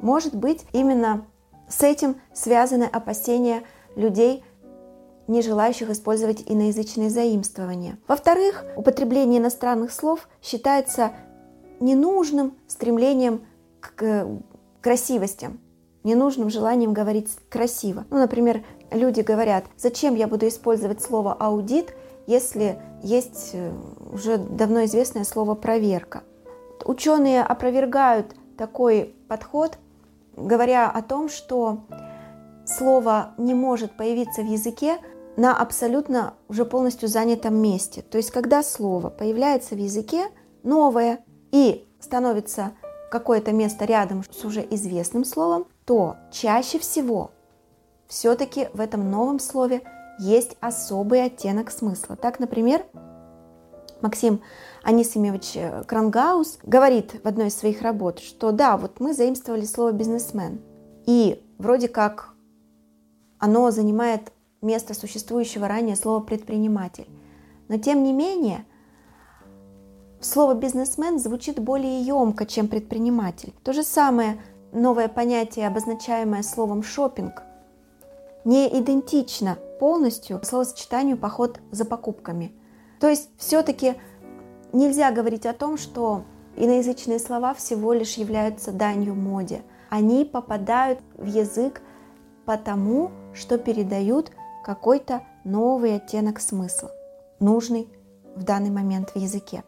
Может 0.00 0.34
быть, 0.34 0.66
именно 0.74 1.24
с 1.72 1.82
этим 1.82 2.20
связаны 2.34 2.84
опасения 2.84 3.62
людей, 3.96 4.44
не 5.26 5.40
желающих 5.40 5.90
использовать 5.90 6.42
иноязычные 6.46 7.08
заимствования. 7.08 7.98
Во-вторых, 8.06 8.64
употребление 8.76 9.40
иностранных 9.40 9.92
слов 9.92 10.28
считается 10.42 11.12
ненужным 11.80 12.54
стремлением 12.66 13.46
к 13.80 14.26
красивостям, 14.80 15.60
ненужным 16.04 16.50
желанием 16.50 16.92
говорить 16.92 17.30
красиво. 17.48 18.04
Ну, 18.10 18.18
например, 18.18 18.62
люди 18.90 19.20
говорят, 19.20 19.64
зачем 19.76 20.14
я 20.14 20.26
буду 20.26 20.46
использовать 20.48 21.00
слово 21.00 21.32
аудит, 21.32 21.94
если 22.26 22.78
есть 23.02 23.50
э, 23.54 23.72
уже 24.12 24.38
давно 24.38 24.84
известное 24.84 25.24
слово 25.24 25.54
проверка. 25.54 26.22
Ученые 26.84 27.42
опровергают 27.42 28.34
такой 28.56 29.14
подход, 29.28 29.78
говоря 30.36 30.90
о 30.90 31.02
том, 31.02 31.28
что 31.28 31.84
слово 32.64 33.34
не 33.38 33.54
может 33.54 33.96
появиться 33.96 34.42
в 34.42 34.46
языке 34.46 34.98
на 35.36 35.56
абсолютно 35.56 36.34
уже 36.48 36.64
полностью 36.64 37.08
занятом 37.08 37.56
месте. 37.56 38.02
То 38.02 38.18
есть, 38.18 38.30
когда 38.30 38.62
слово 38.62 39.10
появляется 39.10 39.74
в 39.74 39.78
языке 39.78 40.26
новое 40.62 41.24
и 41.50 41.88
становится 42.00 42.72
какое-то 43.10 43.52
место 43.52 43.84
рядом 43.84 44.24
с 44.30 44.44
уже 44.44 44.66
известным 44.70 45.24
словом, 45.24 45.66
то 45.84 46.16
чаще 46.30 46.78
всего 46.78 47.30
все-таки 48.06 48.68
в 48.72 48.80
этом 48.80 49.10
новом 49.10 49.38
слове 49.38 49.82
есть 50.18 50.56
особый 50.60 51.24
оттенок 51.24 51.70
смысла. 51.70 52.16
Так, 52.16 52.38
например, 52.40 52.84
Максим 54.02 54.42
Анисимович 54.82 55.56
Крангаус 55.86 56.58
говорит 56.64 57.20
в 57.22 57.28
одной 57.28 57.46
из 57.46 57.56
своих 57.56 57.82
работ, 57.82 58.18
что 58.18 58.50
да, 58.50 58.76
вот 58.76 58.98
мы 58.98 59.14
заимствовали 59.14 59.64
слово 59.64 59.92
«бизнесмен», 59.92 60.60
и 61.06 61.42
вроде 61.58 61.88
как 61.88 62.34
оно 63.38 63.70
занимает 63.70 64.32
место 64.60 64.94
существующего 64.94 65.68
ранее 65.68 65.96
слова 65.96 66.20
«предприниматель». 66.20 67.08
Но 67.68 67.78
тем 67.78 68.02
не 68.02 68.12
менее, 68.12 68.66
слово 70.20 70.54
«бизнесмен» 70.54 71.18
звучит 71.18 71.60
более 71.60 72.02
емко, 72.02 72.44
чем 72.44 72.66
«предприниматель». 72.66 73.54
То 73.62 73.72
же 73.72 73.84
самое 73.84 74.40
новое 74.72 75.08
понятие, 75.08 75.68
обозначаемое 75.68 76.42
словом 76.42 76.82
«шопинг», 76.82 77.42
не 78.44 78.66
идентично 78.66 79.58
полностью 79.78 80.40
словосочетанию 80.42 81.16
«поход 81.16 81.60
за 81.70 81.84
покупками». 81.84 82.52
То 83.02 83.08
есть 83.08 83.30
все-таки 83.36 83.96
нельзя 84.72 85.10
говорить 85.10 85.44
о 85.44 85.54
том, 85.54 85.76
что 85.76 86.22
иноязычные 86.54 87.18
слова 87.18 87.52
всего 87.52 87.92
лишь 87.92 88.14
являются 88.14 88.70
данью 88.70 89.16
моде. 89.16 89.62
Они 89.90 90.24
попадают 90.24 91.00
в 91.16 91.26
язык 91.26 91.82
потому, 92.44 93.10
что 93.34 93.58
передают 93.58 94.30
какой-то 94.64 95.24
новый 95.42 95.96
оттенок 95.96 96.38
смысла, 96.38 96.92
нужный 97.40 97.88
в 98.36 98.44
данный 98.44 98.70
момент 98.70 99.10
в 99.10 99.16
языке. 99.16 99.64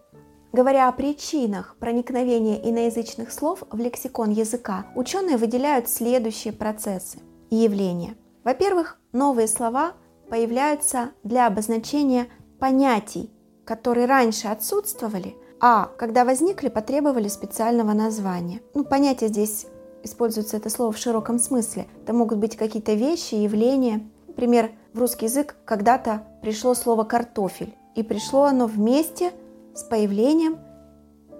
Говоря 0.52 0.88
о 0.88 0.92
причинах 0.92 1.74
проникновения 1.80 2.60
иноязычных 2.62 3.32
слов 3.32 3.64
в 3.68 3.76
лексикон 3.76 4.30
языка, 4.30 4.86
ученые 4.94 5.38
выделяют 5.38 5.88
следующие 5.88 6.52
процессы 6.52 7.18
и 7.50 7.56
явления. 7.56 8.14
Во-первых, 8.44 9.00
новые 9.10 9.48
слова 9.48 9.94
появляются 10.30 11.10
для 11.24 11.48
обозначения 11.48 12.28
понятий, 12.64 13.30
которые 13.66 14.06
раньше 14.06 14.48
отсутствовали, 14.48 15.36
а 15.60 15.90
когда 15.98 16.24
возникли, 16.24 16.70
потребовали 16.70 17.28
специального 17.28 17.92
названия. 17.92 18.62
Ну, 18.72 18.84
понятие 18.84 19.28
здесь 19.28 19.66
используется 20.02 20.56
это 20.56 20.70
слово 20.70 20.92
в 20.92 20.96
широком 20.96 21.38
смысле. 21.38 21.86
Это 22.02 22.14
могут 22.14 22.38
быть 22.38 22.56
какие-то 22.56 22.94
вещи, 22.94 23.34
явления. 23.34 24.08
Например, 24.28 24.70
в 24.94 24.98
русский 24.98 25.26
язык 25.26 25.56
когда-то 25.66 26.22
пришло 26.40 26.72
слово 26.72 27.04
«картофель», 27.04 27.74
и 27.94 28.02
пришло 28.02 28.44
оно 28.44 28.66
вместе 28.66 29.32
с 29.74 29.82
появлением 29.82 30.58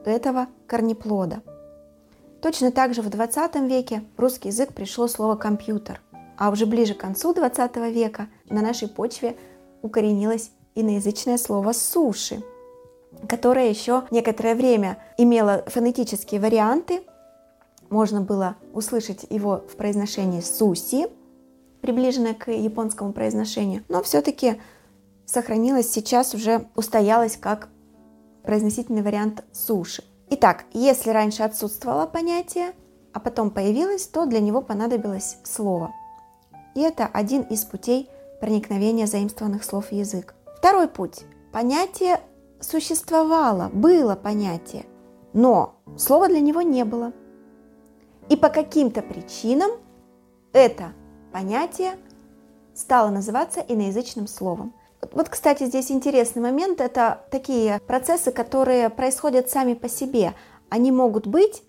этого 0.04 0.48
корнеплода. 0.66 1.40
Точно 2.42 2.70
так 2.70 2.92
же 2.92 3.00
в 3.00 3.08
20 3.08 3.54
веке 3.62 4.04
в 4.18 4.20
русский 4.20 4.48
язык 4.48 4.74
пришло 4.74 5.08
слово 5.08 5.36
«компьютер», 5.36 6.02
а 6.36 6.50
уже 6.50 6.66
ближе 6.66 6.92
к 6.92 6.98
концу 6.98 7.32
20 7.32 7.76
века 7.94 8.28
на 8.50 8.60
нашей 8.60 8.88
почве 8.88 9.38
укоренилось 9.80 10.50
иноязычное 10.74 11.38
слово 11.38 11.72
«суши», 11.72 12.42
которое 13.28 13.68
еще 13.68 14.04
некоторое 14.10 14.54
время 14.54 14.98
имело 15.16 15.64
фонетические 15.66 16.40
варианты. 16.40 17.02
Можно 17.90 18.20
было 18.20 18.56
услышать 18.72 19.26
его 19.30 19.64
в 19.68 19.76
произношении 19.76 20.40
«суси», 20.40 21.06
приближенное 21.80 22.34
к 22.34 22.50
японскому 22.50 23.12
произношению, 23.12 23.84
но 23.88 24.02
все-таки 24.02 24.60
сохранилось 25.26 25.90
сейчас 25.90 26.34
уже 26.34 26.66
устоялось 26.74 27.36
как 27.36 27.68
произносительный 28.42 29.02
вариант 29.02 29.44
суши. 29.52 30.02
Итак, 30.30 30.64
если 30.72 31.10
раньше 31.10 31.42
отсутствовало 31.42 32.06
понятие, 32.06 32.72
а 33.12 33.20
потом 33.20 33.50
появилось, 33.50 34.06
то 34.06 34.26
для 34.26 34.40
него 34.40 34.62
понадобилось 34.62 35.36
слово. 35.44 35.92
И 36.74 36.80
это 36.80 37.06
один 37.06 37.42
из 37.42 37.64
путей 37.64 38.08
проникновения 38.40 39.06
заимствованных 39.06 39.62
слов 39.62 39.88
в 39.88 39.92
язык. 39.92 40.34
Второй 40.64 40.88
путь. 40.88 41.24
Понятие 41.52 42.20
существовало, 42.58 43.68
было 43.74 44.16
понятие, 44.16 44.86
но 45.34 45.74
слова 45.98 46.26
для 46.28 46.40
него 46.40 46.62
не 46.62 46.86
было. 46.86 47.12
И 48.30 48.36
по 48.36 48.48
каким-то 48.48 49.02
причинам 49.02 49.72
это 50.54 50.94
понятие 51.34 51.98
стало 52.74 53.10
называться 53.10 53.60
иноязычным 53.60 54.26
словом. 54.26 54.72
Вот, 55.12 55.28
кстати, 55.28 55.64
здесь 55.64 55.90
интересный 55.90 56.40
момент. 56.40 56.80
Это 56.80 57.26
такие 57.30 57.78
процессы, 57.86 58.32
которые 58.32 58.88
происходят 58.88 59.50
сами 59.50 59.74
по 59.74 59.90
себе. 59.90 60.32
Они 60.70 60.90
могут 60.90 61.26
быть, 61.26 61.62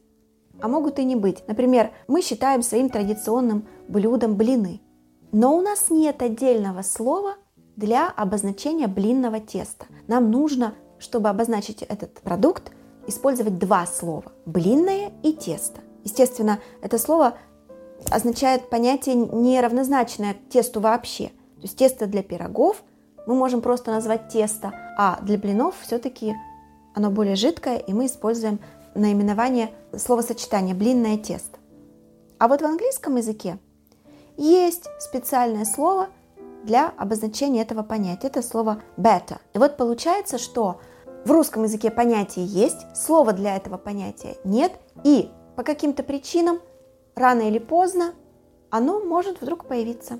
а 0.61 0.69
могут 0.69 0.99
и 0.99 1.03
не 1.03 1.17
быть. 1.17 1.45
Например, 1.49 1.91
мы 2.07 2.21
считаем 2.21 2.61
своим 2.61 2.89
традиционным 2.89 3.67
блюдом 3.89 4.37
блины. 4.37 4.79
Но 5.33 5.57
у 5.57 5.59
нас 5.59 5.89
нет 5.89 6.21
отдельного 6.21 6.81
слова 6.81 7.35
для 7.75 8.09
обозначения 8.09 8.87
блинного 8.87 9.39
теста. 9.39 9.85
Нам 10.07 10.31
нужно, 10.31 10.73
чтобы 10.99 11.29
обозначить 11.29 11.81
этот 11.83 12.19
продукт, 12.21 12.71
использовать 13.07 13.57
два 13.59 13.85
слова– 13.85 14.31
блинное 14.45 15.11
и 15.23 15.33
тесто. 15.33 15.81
Естественно, 16.03 16.59
это 16.81 16.97
слово 16.97 17.35
означает 18.09 18.69
понятие 18.69 19.15
неравнозначное 19.15 20.35
тесту 20.49 20.79
вообще. 20.79 21.27
То 21.57 21.61
есть 21.63 21.77
тесто 21.77 22.07
для 22.07 22.23
пирогов 22.23 22.83
мы 23.27 23.35
можем 23.35 23.61
просто 23.61 23.91
назвать 23.91 24.29
тесто, 24.29 24.71
а 24.97 25.19
для 25.21 25.37
блинов 25.37 25.75
все-таки 25.81 26.35
оно 26.93 27.09
более 27.09 27.35
жидкое, 27.35 27.77
и 27.77 27.93
мы 27.93 28.05
используем 28.05 28.59
наименование 28.93 29.71
словосочетания 29.95 30.73
блинное 30.73 31.17
тесто. 31.17 31.59
А 32.37 32.47
вот 32.47 32.61
в 32.61 32.65
английском 32.65 33.15
языке 33.15 33.57
есть 34.37 34.87
специальное 34.99 35.65
слово 35.65 36.07
для 36.65 36.89
обозначения 36.89 37.61
этого 37.61 37.83
понятия. 37.83 38.27
Это 38.27 38.41
слово 38.41 38.81
better. 38.97 39.37
И 39.53 39.57
вот 39.57 39.77
получается, 39.77 40.37
что 40.37 40.79
в 41.25 41.31
русском 41.31 41.63
языке 41.63 41.91
понятие 41.91 42.45
есть, 42.45 42.85
слова 42.95 43.33
для 43.33 43.55
этого 43.55 43.77
понятия 43.77 44.37
нет, 44.43 44.73
и 45.03 45.29
по 45.55 45.63
каким-то 45.63 46.03
причинам 46.03 46.59
рано 47.15 47.41
или 47.41 47.59
поздно 47.59 48.13
оно 48.69 48.99
может 48.99 49.41
вдруг 49.41 49.65
появиться. 49.65 50.19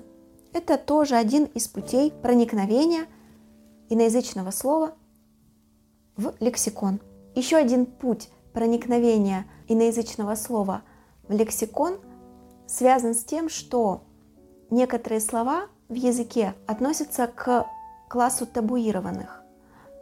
Это 0.52 0.78
тоже 0.78 1.16
один 1.16 1.44
из 1.44 1.68
путей 1.68 2.10
проникновения 2.10 3.06
иноязычного 3.88 4.50
слова 4.50 4.94
в 6.16 6.32
лексикон. 6.40 7.00
Еще 7.34 7.56
один 7.56 7.84
путь 7.84 8.30
проникновения 8.54 9.44
иноязычного 9.68 10.34
слова 10.34 10.82
в 11.28 11.32
лексикон 11.32 11.98
связан 12.66 13.14
с 13.14 13.22
тем, 13.22 13.48
что 13.50 14.04
некоторые 14.70 15.20
слова 15.20 15.66
в 15.88 15.94
языке 15.94 16.54
относятся 16.66 17.26
к 17.26 17.66
классу 18.08 18.46
табуированных, 18.46 19.42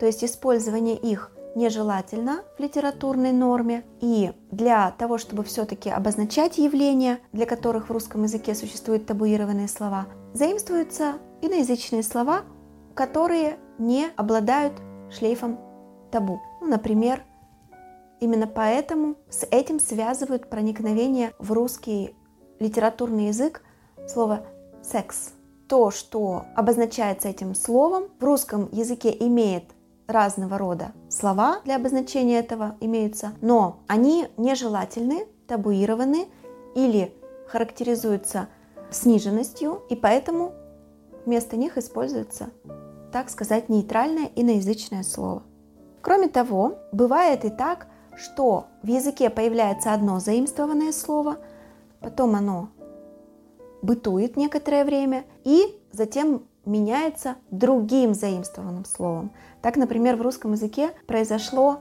то 0.00 0.06
есть 0.06 0.24
использование 0.24 0.96
их 0.96 1.30
нежелательно 1.54 2.42
в 2.58 2.60
литературной 2.60 3.32
норме. 3.32 3.84
И 4.00 4.32
для 4.50 4.90
того, 4.92 5.18
чтобы 5.18 5.44
все-таки 5.44 5.88
обозначать 5.88 6.58
явления, 6.58 7.20
для 7.32 7.46
которых 7.46 7.88
в 7.88 7.92
русском 7.92 8.24
языке 8.24 8.54
существуют 8.54 9.06
табуированные 9.06 9.68
слова, 9.68 10.06
заимствуются 10.32 11.14
иноязычные 11.42 12.02
слова, 12.02 12.42
которые 12.94 13.58
не 13.78 14.08
обладают 14.16 14.74
шлейфом 15.10 15.58
табу. 16.10 16.40
Ну, 16.60 16.68
например, 16.68 17.22
именно 18.20 18.46
поэтому 18.46 19.16
с 19.28 19.46
этим 19.50 19.78
связывают 19.78 20.48
проникновение 20.48 21.32
в 21.38 21.52
русский 21.52 22.14
литературный 22.58 23.28
язык 23.28 23.62
слова 24.08 24.46
секс. 24.82 25.32
То, 25.68 25.90
что 25.90 26.44
обозначается 26.54 27.28
этим 27.28 27.54
словом, 27.54 28.04
в 28.18 28.24
русском 28.24 28.68
языке 28.70 29.14
имеет 29.18 29.64
разного 30.06 30.58
рода 30.58 30.92
слова 31.08 31.60
для 31.64 31.76
обозначения 31.76 32.38
этого 32.38 32.76
имеются, 32.80 33.32
но 33.40 33.80
они 33.86 34.28
нежелательны, 34.36 35.26
табуированы 35.48 36.28
или 36.74 37.14
характеризуются 37.48 38.48
сниженностью, 38.90 39.82
и 39.88 39.96
поэтому 39.96 40.52
вместо 41.24 41.56
них 41.56 41.78
используется, 41.78 42.50
так 43.12 43.30
сказать, 43.30 43.68
нейтральное 43.68 44.30
иноязычное 44.34 45.02
слово. 45.02 45.42
Кроме 46.02 46.28
того, 46.28 46.78
бывает 46.92 47.46
и 47.46 47.50
так, 47.50 47.86
что 48.16 48.66
в 48.82 48.86
языке 48.86 49.30
появляется 49.30 49.94
одно 49.94 50.20
заимствованное 50.20 50.92
слово, 50.92 51.38
потом 52.00 52.34
оно 52.36 52.68
бытует 53.84 54.36
некоторое 54.36 54.84
время 54.84 55.24
и 55.44 55.78
затем 55.92 56.44
меняется 56.64 57.36
другим 57.50 58.14
заимствованным 58.14 58.84
словом. 58.84 59.32
Так, 59.60 59.76
например, 59.76 60.16
в 60.16 60.22
русском 60.22 60.52
языке 60.52 60.90
произошло 61.06 61.80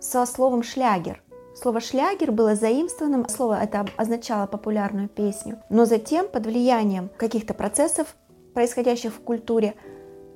со 0.00 0.24
словом 0.26 0.62
«шлягер». 0.62 1.22
Слово 1.54 1.80
«шлягер» 1.80 2.32
было 2.32 2.54
заимствованным, 2.54 3.28
слово 3.28 3.62
это 3.62 3.86
означало 3.96 4.46
популярную 4.46 5.08
песню, 5.08 5.60
но 5.68 5.84
затем 5.84 6.28
под 6.28 6.46
влиянием 6.46 7.10
каких-то 7.18 7.52
процессов, 7.52 8.16
происходящих 8.54 9.12
в 9.12 9.20
культуре, 9.20 9.74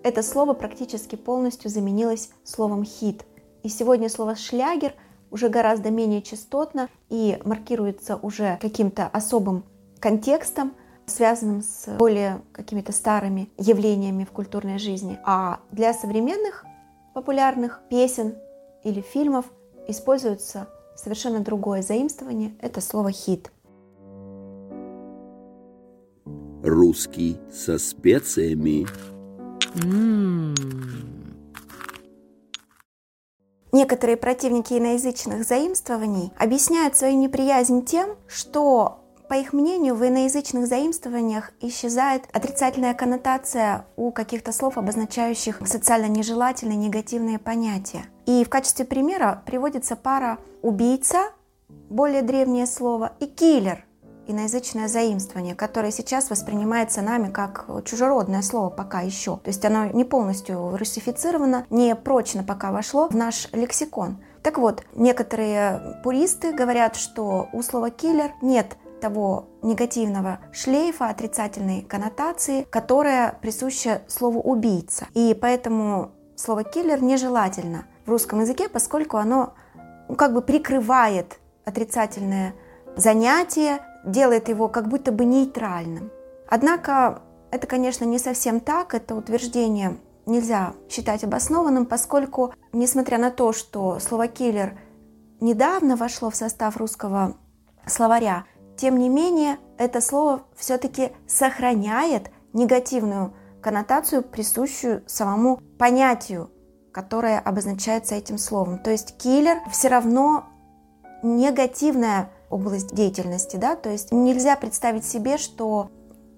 это 0.02 0.22
слово 0.22 0.52
практически 0.52 1.16
полностью 1.16 1.70
заменилось 1.70 2.30
словом 2.44 2.84
«хит». 2.84 3.24
И 3.62 3.68
сегодня 3.68 4.08
слово 4.08 4.36
«шлягер» 4.36 4.92
уже 5.30 5.48
гораздо 5.48 5.90
менее 5.90 6.22
частотно 6.22 6.88
и 7.08 7.38
маркируется 7.44 8.16
уже 8.16 8.58
каким-то 8.60 9.06
особым 9.06 9.64
контекстом, 9.98 10.74
связанным 11.06 11.62
с 11.62 11.96
более 11.96 12.42
какими-то 12.52 12.92
старыми 12.92 13.50
явлениями 13.56 14.24
в 14.24 14.30
культурной 14.30 14.78
жизни. 14.78 15.18
А 15.24 15.60
для 15.70 15.94
современных 15.94 16.64
популярных 17.14 17.80
песен 17.88 18.34
или 18.84 19.00
фильмов 19.00 19.46
используется 19.88 20.68
совершенно 20.96 21.40
другое 21.40 21.82
заимствование. 21.82 22.54
Это 22.60 22.80
слово 22.80 23.12
«хит». 23.12 23.50
Русский 26.62 27.38
со 27.52 27.78
специями. 27.78 28.86
Некоторые 33.72 34.16
противники 34.16 34.72
иноязычных 34.72 35.44
заимствований 35.44 36.32
объясняют 36.38 36.96
свою 36.96 37.18
неприязнь 37.18 37.84
тем, 37.84 38.16
что 38.26 39.05
по 39.28 39.34
их 39.34 39.52
мнению, 39.52 39.94
в 39.94 40.06
иноязычных 40.06 40.66
заимствованиях 40.66 41.50
исчезает 41.60 42.24
отрицательная 42.32 42.94
коннотация 42.94 43.86
у 43.96 44.12
каких-то 44.12 44.52
слов, 44.52 44.78
обозначающих 44.78 45.60
социально 45.66 46.06
нежелательные 46.06 46.76
негативные 46.76 47.38
понятия. 47.38 48.04
И 48.26 48.44
в 48.44 48.48
качестве 48.48 48.84
примера 48.84 49.42
приводится 49.44 49.96
пара 49.96 50.38
«убийца», 50.62 51.32
более 51.90 52.22
древнее 52.22 52.66
слово, 52.66 53.12
и 53.20 53.26
«киллер», 53.26 53.84
иноязычное 54.28 54.88
заимствование, 54.88 55.54
которое 55.54 55.90
сейчас 55.90 56.30
воспринимается 56.30 57.02
нами 57.02 57.30
как 57.30 57.66
чужеродное 57.84 58.42
слово 58.42 58.70
пока 58.70 59.00
еще. 59.00 59.36
То 59.36 59.48
есть 59.48 59.64
оно 59.64 59.86
не 59.86 60.04
полностью 60.04 60.76
русифицировано, 60.76 61.66
не 61.70 61.94
прочно 61.94 62.42
пока 62.42 62.72
вошло 62.72 63.08
в 63.08 63.16
наш 63.16 63.48
лексикон. 63.52 64.18
Так 64.42 64.58
вот, 64.58 64.84
некоторые 64.94 66.00
пуристы 66.04 66.52
говорят, 66.52 66.96
что 66.96 67.48
у 67.52 67.62
слова 67.62 67.90
«киллер» 67.90 68.32
нет 68.42 68.76
того 69.00 69.46
негативного 69.62 70.38
шлейфа, 70.52 71.08
отрицательной 71.08 71.82
коннотации, 71.82 72.66
которая 72.70 73.38
присуща 73.40 74.02
слову 74.08 74.40
«убийца». 74.40 75.06
И 75.14 75.36
поэтому 75.40 76.12
слово 76.36 76.64
«киллер» 76.64 77.02
нежелательно 77.02 77.86
в 78.04 78.10
русском 78.10 78.40
языке, 78.40 78.68
поскольку 78.68 79.16
оно 79.16 79.54
ну, 80.08 80.14
как 80.14 80.32
бы 80.32 80.42
прикрывает 80.42 81.38
отрицательное 81.64 82.54
занятие, 82.96 83.80
делает 84.04 84.48
его 84.48 84.68
как 84.68 84.88
будто 84.88 85.12
бы 85.12 85.24
нейтральным. 85.24 86.10
Однако 86.48 87.22
это, 87.50 87.66
конечно, 87.66 88.04
не 88.04 88.18
совсем 88.18 88.60
так, 88.60 88.94
это 88.94 89.14
утверждение 89.14 89.96
нельзя 90.26 90.74
считать 90.88 91.24
обоснованным, 91.24 91.86
поскольку, 91.86 92.52
несмотря 92.72 93.18
на 93.18 93.30
то, 93.30 93.52
что 93.52 93.98
слово 94.00 94.28
«киллер» 94.28 94.78
недавно 95.40 95.96
вошло 95.96 96.30
в 96.30 96.36
состав 96.36 96.76
русского 96.76 97.36
словаря, 97.86 98.44
тем 98.76 98.98
не 98.98 99.08
менее 99.08 99.58
это 99.78 100.00
слово 100.00 100.42
все-таки 100.56 101.12
сохраняет 101.26 102.30
негативную 102.52 103.34
коннотацию, 103.60 104.22
присущую 104.22 105.02
самому 105.06 105.60
понятию, 105.78 106.50
которое 106.92 107.38
обозначается 107.38 108.14
этим 108.14 108.38
словом. 108.38 108.78
То 108.78 108.90
есть 108.90 109.16
киллер 109.18 109.58
все 109.70 109.88
равно 109.88 110.44
негативная 111.22 112.30
область 112.48 112.94
деятельности, 112.94 113.56
да, 113.56 113.76
то 113.76 113.90
есть 113.90 114.12
нельзя 114.12 114.56
представить 114.56 115.04
себе, 115.04 115.36
что 115.36 115.90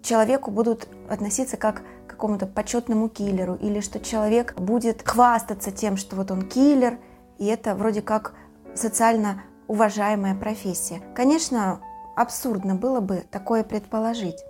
человеку 0.02 0.50
будут 0.50 0.88
относиться 1.08 1.56
как 1.56 1.82
какому-то 2.06 2.46
почетному 2.46 3.08
киллеру, 3.08 3.54
или 3.54 3.80
что 3.80 4.00
человек 4.00 4.54
будет 4.56 5.06
хвастаться 5.06 5.70
тем, 5.70 5.96
что 5.96 6.16
вот 6.16 6.30
он 6.30 6.42
киллер, 6.42 6.98
и 7.38 7.46
это 7.46 7.74
вроде 7.74 8.02
как 8.02 8.34
социально 8.74 9.42
уважаемая 9.68 10.34
профессия. 10.34 11.00
Конечно, 11.14 11.80
абсурдно 12.20 12.74
было 12.74 13.00
бы 13.00 13.24
такое 13.30 13.64
предположить. 13.64 14.44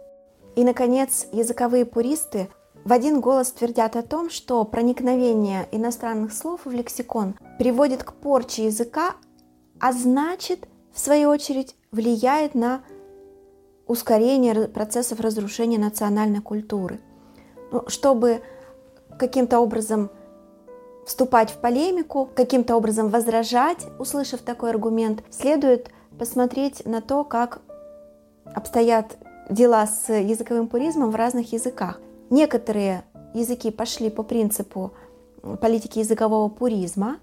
И, 0.57 0.64
наконец, 0.64 1.26
языковые 1.33 1.85
пуристы 1.85 2.48
в 2.85 2.92
один 2.92 3.20
голос 3.20 3.52
твердят 3.52 3.96
о 3.96 4.02
том, 4.02 4.31
что 4.31 4.64
проникновение 4.64 5.68
иностранных 5.72 6.33
слов 6.33 6.62
в 6.64 6.70
лексикон 6.70 7.35
приводит 7.59 8.02
к 8.04 8.12
порче 8.12 8.66
языка, 8.66 9.14
а 9.78 9.92
значит– 9.92 10.66
в 10.98 11.00
свою 11.00 11.31
очередь, 11.31 11.76
влияет 11.92 12.57
на 12.57 12.83
ускорение 13.87 14.66
процессов 14.66 15.20
разрушения 15.20 15.78
национальной 15.78 16.40
культуры. 16.40 16.98
Ну, 17.70 17.85
чтобы 17.87 18.42
каким-то 19.16 19.61
образом 19.61 20.11
вступать 21.07 21.50
в 21.50 21.59
полемику, 21.59 22.28
каким-то 22.35 22.74
образом 22.74 23.11
возражать, 23.11 23.87
услышав 24.00 24.40
такой 24.40 24.70
аргумент, 24.70 25.22
следует 25.31 25.88
посмотреть 26.18 26.85
на 26.85 27.00
то, 27.00 27.24
как 27.24 27.61
обстоят 28.54 29.16
дела 29.48 29.87
с 29.87 30.12
языковым 30.12 30.68
пуризмом 30.68 31.11
в 31.11 31.16
разных 31.16 31.52
языках. 31.52 32.00
Некоторые 32.31 33.04
языки 33.35 33.70
пошли 33.70 34.11
по 34.11 34.22
принципу 34.22 34.92
политики 35.61 36.00
языкового 36.00 36.48
пуризма, 36.48 37.18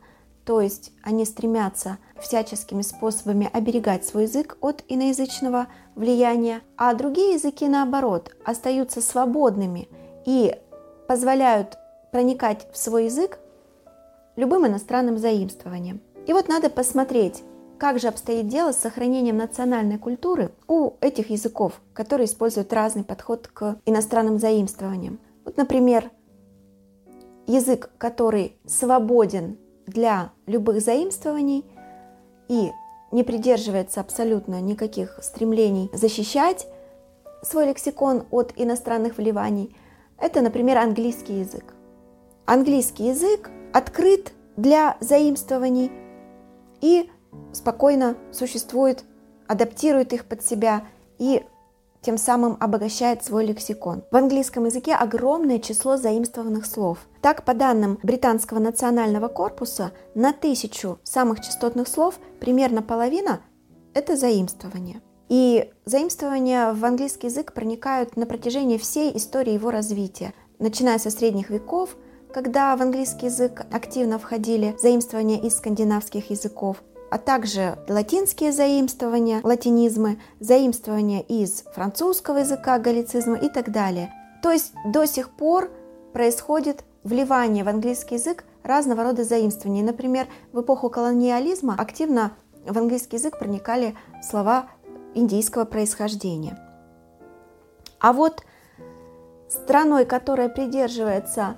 то 0.46 0.62
есть 0.62 0.92
они 1.04 1.26
стремятся 1.26 1.98
всяческими 2.20 2.82
способами 2.82 3.50
оберегать 3.52 4.06
свой 4.06 4.24
язык 4.24 4.58
от 4.62 4.84
иноязычного 4.88 5.68
влияния, 5.96 6.62
а 6.78 6.94
другие 6.94 7.34
языки, 7.34 7.68
наоборот, 7.68 8.36
остаются 8.46 9.02
свободными 9.02 9.90
и 10.26 10.56
позволяют 11.08 11.78
проникать 12.12 12.68
в 12.72 12.78
свой 12.78 13.06
язык 13.06 13.40
любым 14.36 14.68
иностранным 14.68 15.18
заимствованием. 15.18 16.02
И 16.28 16.34
вот 16.34 16.48
надо 16.48 16.70
посмотреть, 16.70 17.44
как 17.78 18.00
же 18.00 18.08
обстоит 18.08 18.48
дело 18.48 18.72
с 18.72 18.78
сохранением 18.78 19.38
национальной 19.38 19.98
культуры 19.98 20.52
у 20.68 20.94
этих 21.02 21.30
языков, 21.30 21.82
которые 21.94 22.26
используют 22.26 22.74
разный 22.74 23.04
подход 23.04 23.48
к 23.48 23.78
иностранным 23.86 24.40
заимствованиям. 24.40 25.20
Вот, 25.44 25.58
например, 25.58 26.12
язык, 27.48 27.92
который 27.98 28.58
свободен 28.66 29.58
для 29.86 30.32
любых 30.48 30.82
заимствований 30.82 31.66
и 32.48 32.72
не 33.12 33.24
придерживается 33.24 34.02
абсолютно 34.02 34.62
никаких 34.62 35.20
стремлений 35.22 35.90
защищать 35.94 36.68
свой 37.44 37.68
лексикон 37.68 38.26
от 38.32 38.54
иностранных 38.56 39.18
вливаний, 39.18 39.76
это, 40.18 40.42
например, 40.42 40.78
английский 40.78 41.40
язык. 41.40 41.76
Английский 42.46 43.08
язык 43.08 43.50
открыт 43.74 44.34
для 44.56 44.98
заимствований 45.02 45.92
и 46.82 47.10
спокойно 47.54 48.16
существует, 48.32 49.04
адаптирует 49.48 50.14
их 50.14 50.26
под 50.26 50.44
себя 50.44 50.86
и 51.18 51.44
тем 52.02 52.18
самым 52.20 52.56
обогащает 52.60 53.24
свой 53.24 53.48
лексикон. 53.48 54.04
В 54.12 54.16
английском 54.16 54.66
языке 54.66 54.94
огромное 54.94 55.58
число 55.58 55.98
заимствованных 55.98 56.68
слов. 56.68 57.00
Так, 57.22 57.44
по 57.44 57.56
данным 57.56 57.98
Британского 58.04 58.60
национального 58.60 59.28
корпуса, 59.28 59.92
на 60.14 60.32
тысячу 60.32 61.00
самых 61.04 61.40
частотных 61.40 61.88
слов 61.88 62.20
примерно 62.40 62.84
половина– 62.84 63.42
это 63.96 64.16
заимствование. 64.16 65.02
И 65.30 65.72
заимствования 65.86 66.74
в 66.74 66.86
английский 66.86 67.28
язык 67.28 67.54
проникают 67.54 68.16
на 68.16 68.28
протяжении 68.28 68.78
всей 68.78 69.18
истории 69.18 69.54
его 69.54 69.72
развития, 69.72 70.36
начиная 70.60 71.00
со 71.00 71.10
средних 71.10 71.50
веков, 71.50 71.98
когда 72.32 72.76
в 72.76 72.84
английский 72.84 73.28
язык 73.28 73.66
активно 73.72 74.20
входили 74.20 74.76
заимствования 74.80 75.40
из 75.40 75.56
скандинавских 75.56 76.30
языков, 76.30 76.84
а 77.16 77.18
также 77.18 77.78
латинские 77.88 78.52
заимствования, 78.52 79.40
латинизмы, 79.42 80.20
заимствования 80.42 81.22
из 81.22 81.64
французского 81.74 82.40
языка, 82.40 82.78
галлицизма 82.78 83.38
и 83.38 83.48
так 83.48 83.72
далее. 83.72 84.12
То 84.44 84.52
есть 84.52 84.74
до 84.86 85.06
сих 85.06 85.30
пор 85.30 85.72
происходит 86.12 86.84
вливание 87.06 87.64
в 87.64 87.70
английский 87.70 88.16
язык 88.16 88.44
разного 88.64 89.02
рода 89.04 89.24
заимствований. 89.24 89.82
Например, 89.82 90.28
в 90.52 90.60
эпоху 90.60 90.90
колониализма 90.90 91.76
активно 91.78 92.34
в 92.68 92.78
английский 92.78 93.16
язык 93.16 93.40
проникали 93.40 93.96
слова 94.22 94.68
индийского 95.14 95.64
происхождения. 95.64 96.60
А 98.02 98.12
вот 98.12 98.44
страной, 99.48 100.04
которая 100.04 100.50
придерживается 100.50 101.56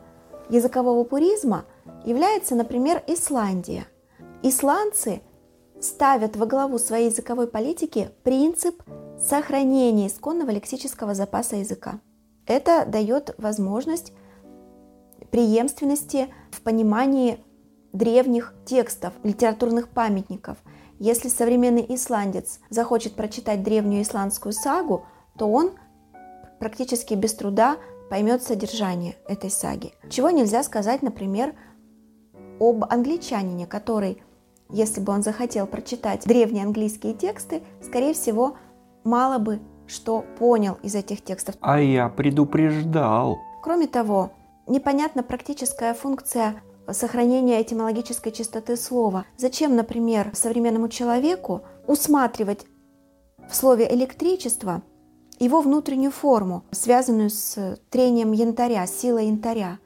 языкового 0.50 1.04
пуризма, 1.04 1.66
является, 2.06 2.54
например, 2.54 3.02
Исландия. 3.08 3.88
Исландцы 4.44 5.24
ставят 5.82 6.36
во 6.36 6.46
главу 6.46 6.80
своей 6.80 7.10
языковой 7.10 7.48
политики 7.48 8.10
принцип 8.24 8.82
сохранения 9.20 10.08
исконного 10.08 10.52
лексического 10.52 11.14
запаса 11.14 11.58
языка. 11.58 12.00
Это 12.46 12.86
дает 12.86 13.36
возможность 13.38 14.14
преемственности 15.32 16.34
в 16.52 16.62
понимании 16.62 17.40
древних 17.94 18.54
текстов, 18.66 19.14
литературных 19.24 19.90
памятников. 19.90 20.58
Если 21.00 21.30
современный 21.30 21.86
исландец 21.90 22.60
захочет 22.70 23.14
прочитать 23.14 23.64
древнюю 23.64 24.04
исландскую 24.04 24.54
сагу, 24.54 25.06
то 25.38 25.48
он 25.48 25.72
практически 26.60 27.14
без 27.14 27.34
труда 27.34 27.78
поймет 28.10 28.42
содержание 28.42 29.16
этой 29.28 29.50
саги. 29.50 29.94
Чего 30.10 30.30
нельзя 30.30 30.64
сказать, 30.64 31.02
например, 31.02 31.54
об 32.60 32.86
англичанине, 32.90 33.68
который 33.68 34.24
если 34.70 35.02
бы 35.02 35.14
он 35.14 35.24
захотел 35.24 35.68
прочитать 35.68 36.26
древние 36.26 36.64
английские 36.66 37.14
тексты, 37.14 37.62
скорее 37.82 38.14
всего, 38.14 38.58
мало 39.04 39.38
бы 39.38 39.60
что 39.88 40.26
понял 40.38 40.78
из 40.84 40.96
этих 40.96 41.24
текстов. 41.24 41.56
А 41.62 41.80
я 41.80 42.10
предупреждал. 42.10 43.40
Кроме 43.64 43.88
того, 43.88 44.32
непонятна 44.68 45.24
практическая 45.24 45.94
функция 45.94 46.62
сохранения 46.92 47.62
этимологической 47.62 48.32
чистоты 48.32 48.78
слова. 48.78 49.26
Зачем, 49.38 49.76
например, 49.76 50.32
современному 50.34 50.90
человеку 50.90 51.64
усматривать 51.88 52.66
в 53.50 53.56
слове 53.56 53.88
электричество 53.94 54.84
его 55.40 55.62
внутреннюю 55.62 56.12
форму, 56.12 56.64
связанную 56.72 57.30
с 57.30 57.78
трением 57.90 58.32
янтаря, 58.32 58.86
силой 58.88 59.28
янтаря? 59.28 59.80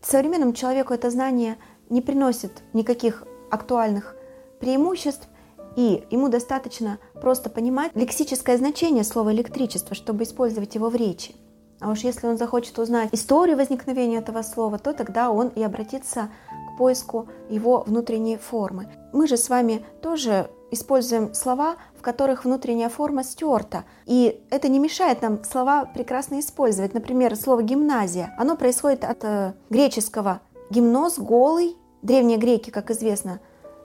Современному 0.00 0.52
человеку 0.52 0.94
это 0.94 1.10
знание 1.10 1.56
не 1.90 2.00
приносит 2.00 2.62
никаких 2.72 3.24
актуальных 3.50 4.14
преимуществ, 4.60 5.28
и 5.76 6.04
ему 6.10 6.28
достаточно 6.28 6.98
просто 7.20 7.50
понимать 7.50 7.92
лексическое 7.94 8.56
значение 8.56 9.04
слова 9.04 9.32
электричество, 9.32 9.94
чтобы 9.94 10.24
использовать 10.24 10.74
его 10.74 10.88
в 10.88 10.96
речи. 10.96 11.34
А 11.80 11.90
уж 11.90 12.00
если 12.00 12.26
он 12.26 12.36
захочет 12.36 12.78
узнать 12.78 13.10
историю 13.12 13.56
возникновения 13.56 14.18
этого 14.18 14.42
слова, 14.42 14.78
то 14.78 14.92
тогда 14.92 15.30
он 15.30 15.48
и 15.48 15.62
обратится 15.62 16.30
к 16.74 16.78
поиску 16.78 17.28
его 17.48 17.84
внутренней 17.86 18.36
формы. 18.36 18.88
Мы 19.12 19.28
же 19.28 19.36
с 19.36 19.48
вами 19.48 19.84
тоже 20.02 20.50
используем 20.70 21.34
слова, 21.34 21.76
в 21.96 22.02
которых 22.02 22.44
внутренняя 22.44 22.88
форма 22.88 23.24
стерта. 23.24 23.84
И 24.06 24.40
это 24.50 24.68
не 24.68 24.78
мешает 24.78 25.22
нам 25.22 25.44
слова 25.44 25.84
прекрасно 25.84 26.40
использовать. 26.40 26.94
Например, 26.94 27.34
слово 27.36 27.62
«гимназия». 27.62 28.34
Оно 28.38 28.56
происходит 28.56 29.04
от 29.04 29.24
э, 29.24 29.54
греческого 29.70 30.40
«гимноз», 30.70 31.18
«голый». 31.18 31.76
Древние 32.02 32.38
греки, 32.38 32.70
как 32.70 32.92
известно, 32.92 33.40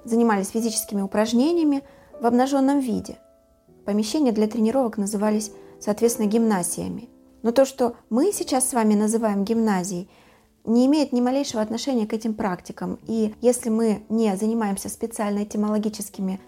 занимались 0.05 0.49
физическими 0.49 1.01
упражнениями 1.01 1.83
в 2.19 2.25
обнаженном 2.25 2.79
виде. 2.79 3.17
Помещения 3.85 4.31
для 4.31 4.47
тренировок 4.47 4.97
назывались, 4.97 5.51
соответственно, 5.79 6.27
гимнасиями. 6.27 7.09
Но 7.41 7.51
то, 7.51 7.65
что 7.65 7.95
мы 8.09 8.31
сейчас 8.31 8.69
с 8.69 8.73
вами 8.73 8.93
называем 8.93 9.43
гимназией, 9.43 10.09
не 10.65 10.85
имеет 10.85 11.11
ни 11.11 11.19
малейшего 11.19 11.61
отношения 11.61 12.07
к 12.07 12.13
этим 12.13 12.33
практикам. 12.33 12.97
И 13.05 13.35
если 13.41 13.69
мы 13.69 14.03
не 14.07 14.35
занимаемся 14.37 14.87
специально 14.87 15.43
этимологическими 15.43 16.39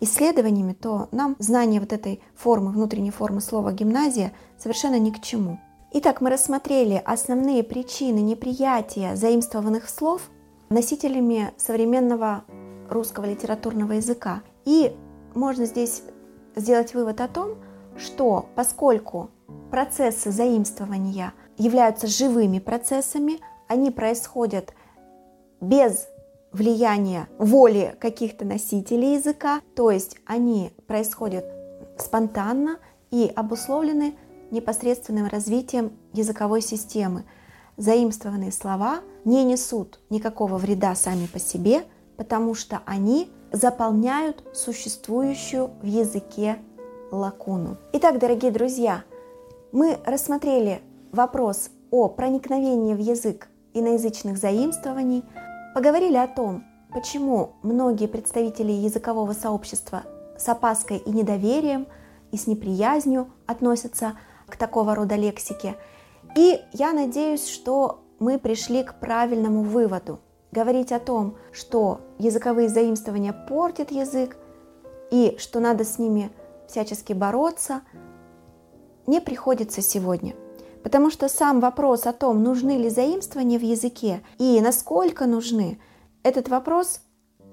исследованиями, 0.00 0.74
то 0.74 1.08
нам 1.12 1.36
знание 1.38 1.80
вот 1.80 1.92
этой 1.92 2.20
формы, 2.34 2.70
внутренней 2.72 3.10
формы 3.10 3.40
слова 3.40 3.72
«гимназия» 3.72 4.32
совершенно 4.58 4.98
ни 4.98 5.10
к 5.10 5.22
чему. 5.22 5.58
Итак, 5.94 6.20
мы 6.20 6.30
рассмотрели 6.30 7.00
основные 7.04 7.62
причины 7.62 8.18
неприятия 8.18 9.14
заимствованных 9.14 9.88
слов 9.88 10.30
носителями 10.70 11.52
современного 11.56 12.44
русского 12.92 13.24
литературного 13.24 13.92
языка. 13.92 14.42
И 14.64 14.94
можно 15.34 15.66
здесь 15.66 16.02
сделать 16.56 16.94
вывод 16.94 17.20
о 17.20 17.28
том, 17.28 17.56
что 17.96 18.46
поскольку 18.54 19.30
процессы 19.70 20.30
заимствования 20.30 21.32
являются 21.58 22.06
живыми 22.06 22.58
процессами, 22.58 23.40
они 23.68 23.90
происходят 23.90 24.74
без 25.60 26.06
влияния 26.52 27.28
воли 27.38 27.96
каких-то 27.98 28.44
носителей 28.44 29.14
языка, 29.14 29.60
то 29.74 29.90
есть 29.90 30.18
они 30.26 30.72
происходят 30.86 31.44
спонтанно 31.98 32.78
и 33.10 33.32
обусловлены 33.34 34.14
непосредственным 34.50 35.28
развитием 35.28 35.92
языковой 36.12 36.60
системы. 36.60 37.24
Заимствованные 37.78 38.52
слова 38.52 39.00
не 39.24 39.44
несут 39.44 39.98
никакого 40.10 40.58
вреда 40.58 40.94
сами 40.94 41.26
по 41.26 41.38
себе, 41.38 41.84
потому 42.22 42.54
что 42.54 42.82
они 42.86 43.32
заполняют 43.50 44.44
существующую 44.54 45.70
в 45.82 45.86
языке 45.86 46.58
лакуну. 47.10 47.78
Итак, 47.94 48.20
дорогие 48.20 48.52
друзья, 48.52 49.02
мы 49.72 49.98
рассмотрели 50.04 50.82
вопрос 51.10 51.70
о 51.90 52.08
проникновении 52.08 52.94
в 52.94 53.00
язык 53.00 53.48
иноязычных 53.74 54.38
заимствований, 54.38 55.24
поговорили 55.74 56.16
о 56.16 56.28
том, 56.28 56.62
почему 56.94 57.54
многие 57.64 58.06
представители 58.06 58.70
языкового 58.70 59.32
сообщества 59.32 60.04
с 60.38 60.48
опаской 60.48 60.98
и 60.98 61.10
недоверием 61.10 61.88
и 62.30 62.36
с 62.36 62.46
неприязнью 62.46 63.32
относятся 63.46 64.12
к 64.46 64.56
такого 64.56 64.94
рода 64.94 65.16
лексике. 65.16 65.74
И 66.36 66.60
я 66.72 66.92
надеюсь, 66.92 67.48
что 67.48 68.04
мы 68.20 68.38
пришли 68.38 68.84
к 68.84 69.00
правильному 69.00 69.62
выводу– 69.64 70.20
говорить 70.52 70.92
о 70.92 71.00
том, 71.00 71.34
что 71.50 72.00
языковые 72.22 72.68
заимствования 72.68 73.32
портят 73.32 73.90
язык 73.90 74.36
и 75.10 75.36
что 75.38 75.60
надо 75.60 75.84
с 75.84 75.98
ними 75.98 76.30
всячески 76.68 77.12
бороться, 77.12 77.82
не 79.06 79.20
приходится 79.20 79.82
сегодня. 79.82 80.34
Потому 80.82 81.10
что 81.10 81.28
сам 81.28 81.60
вопрос 81.60 82.06
о 82.06 82.12
том, 82.12 82.42
нужны 82.42 82.78
ли 82.78 82.88
заимствования 82.88 83.58
в 83.58 83.62
языке 83.62 84.22
и 84.38 84.60
насколько 84.60 85.26
нужны, 85.26 85.80
этот 86.22 86.48
вопрос, 86.48 87.00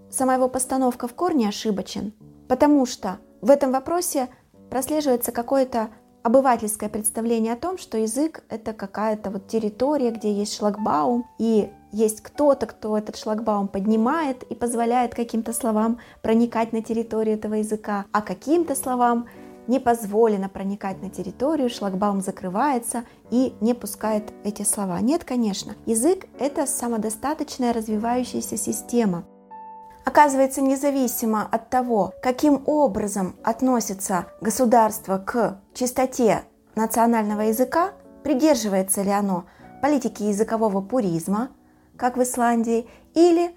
сама 0.10 0.36
его 0.36 0.48
постановка 0.48 1.08
в 1.08 1.14
корне 1.14 1.50
ошибочен. 1.50 2.14
Потому 2.48 2.86
что 2.86 3.20
в 3.42 3.50
этом 3.50 3.72
вопросе 3.72 4.30
прослеживается 4.70 5.32
какое-то 5.32 5.90
обывательское 6.24 6.90
представление 6.90 7.54
о 7.54 7.58
том, 7.58 7.78
что 7.78 7.98
язык— 7.98 8.44
это 8.50 8.74
какая-то 8.74 9.32
вот 9.32 9.48
территория, 9.48 10.12
где 10.12 10.32
есть 10.32 10.56
шлагбаум, 10.56 11.26
и 11.40 11.70
есть 11.91 12.21
кто-то, 12.21 12.65
кто 12.65 12.97
этот 12.97 13.17
шлагбаум 13.17 13.67
поднимает 13.67 14.43
и 14.43 14.56
позволяет 14.56 15.15
каким-то 15.15 15.54
словам 15.54 15.99
проникать 16.21 16.73
на 16.73 16.82
территорию 16.82 17.36
этого 17.36 17.56
языка, 17.56 18.06
а 18.12 18.21
каким-то 18.21 18.75
словам 18.75 19.28
не 19.67 19.80
позволено 19.80 20.49
проникать 20.49 21.02
на 21.02 21.10
территорию, 21.10 21.69
шлагбаум 21.69 22.21
закрывается 22.21 23.04
и 23.30 23.54
не 23.62 23.75
пускает 23.75 24.34
эти 24.43 24.63
слова. 24.63 24.99
Нет, 24.99 25.23
конечно. 25.23 25.75
Язык— 25.86 26.25
это 26.39 26.65
самодостаточная 26.65 27.71
развивающаяся 27.71 28.58
система. 28.58 29.25
Оказывается, 30.06 30.62
независимо 30.62 31.47
от 31.52 31.69
того, 31.69 32.13
каким 32.23 32.63
образом 32.65 33.36
относится 33.43 34.25
государство 34.41 35.19
к 35.19 35.60
чистоте 35.75 36.41
национального 36.73 37.41
языка, 37.41 37.91
придерживается 38.23 39.04
ли 39.04 39.12
оно 39.12 39.45
политики 39.84 40.23
языкового 40.23 40.82
пуризма, 40.82 41.49
как 42.00 42.18
в 42.18 42.24
Исландии, 42.24 42.88
или 43.14 43.56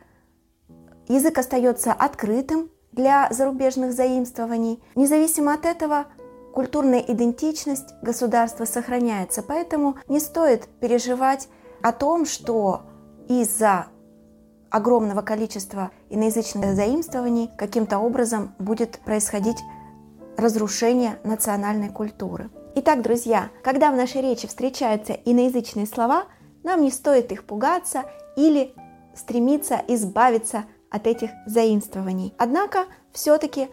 язык 1.09 1.38
остается 1.38 1.92
открытым 1.92 2.70
для 2.90 3.28
зарубежных 3.31 3.92
заимствований. 3.92 4.83
Независимо 4.94 5.55
от 5.55 5.64
этого, 5.64 6.07
культурная 6.52 7.00
идентичность 7.00 7.94
государства 8.02 8.64
сохраняется, 8.64 9.42
поэтому 9.42 9.96
не 10.09 10.20
стоит 10.20 10.66
переживать 10.81 11.48
о 11.83 11.92
том, 11.92 12.26
что 12.26 12.83
из-за 13.28 13.87
огромного 14.70 15.22
количества 15.22 15.90
иноязычных 16.11 16.74
заимствований 16.74 17.50
каким-то 17.57 17.98
образом 17.98 18.55
будет 18.59 18.98
происходить 19.00 19.59
разрушение 20.37 21.18
национальной 21.24 21.90
культуры. 21.90 22.50
Итак, 22.74 23.02
друзья, 23.02 23.50
когда 23.62 23.90
в 23.90 23.96
нашей 23.96 24.22
речи 24.22 24.48
встречаются 24.48 25.12
иноязычные 25.12 25.87
слова, 25.87 26.24
нам 26.62 26.81
не 26.83 26.90
стоит 26.90 27.33
их 27.33 27.44
пугаться 27.44 28.05
или 28.36 28.74
стремиться 29.14 29.82
избавиться 29.88 30.64
от 30.90 31.06
этих 31.06 31.30
заимствований. 31.46 32.34
Однако, 32.38 32.86
все-таки 33.12 33.68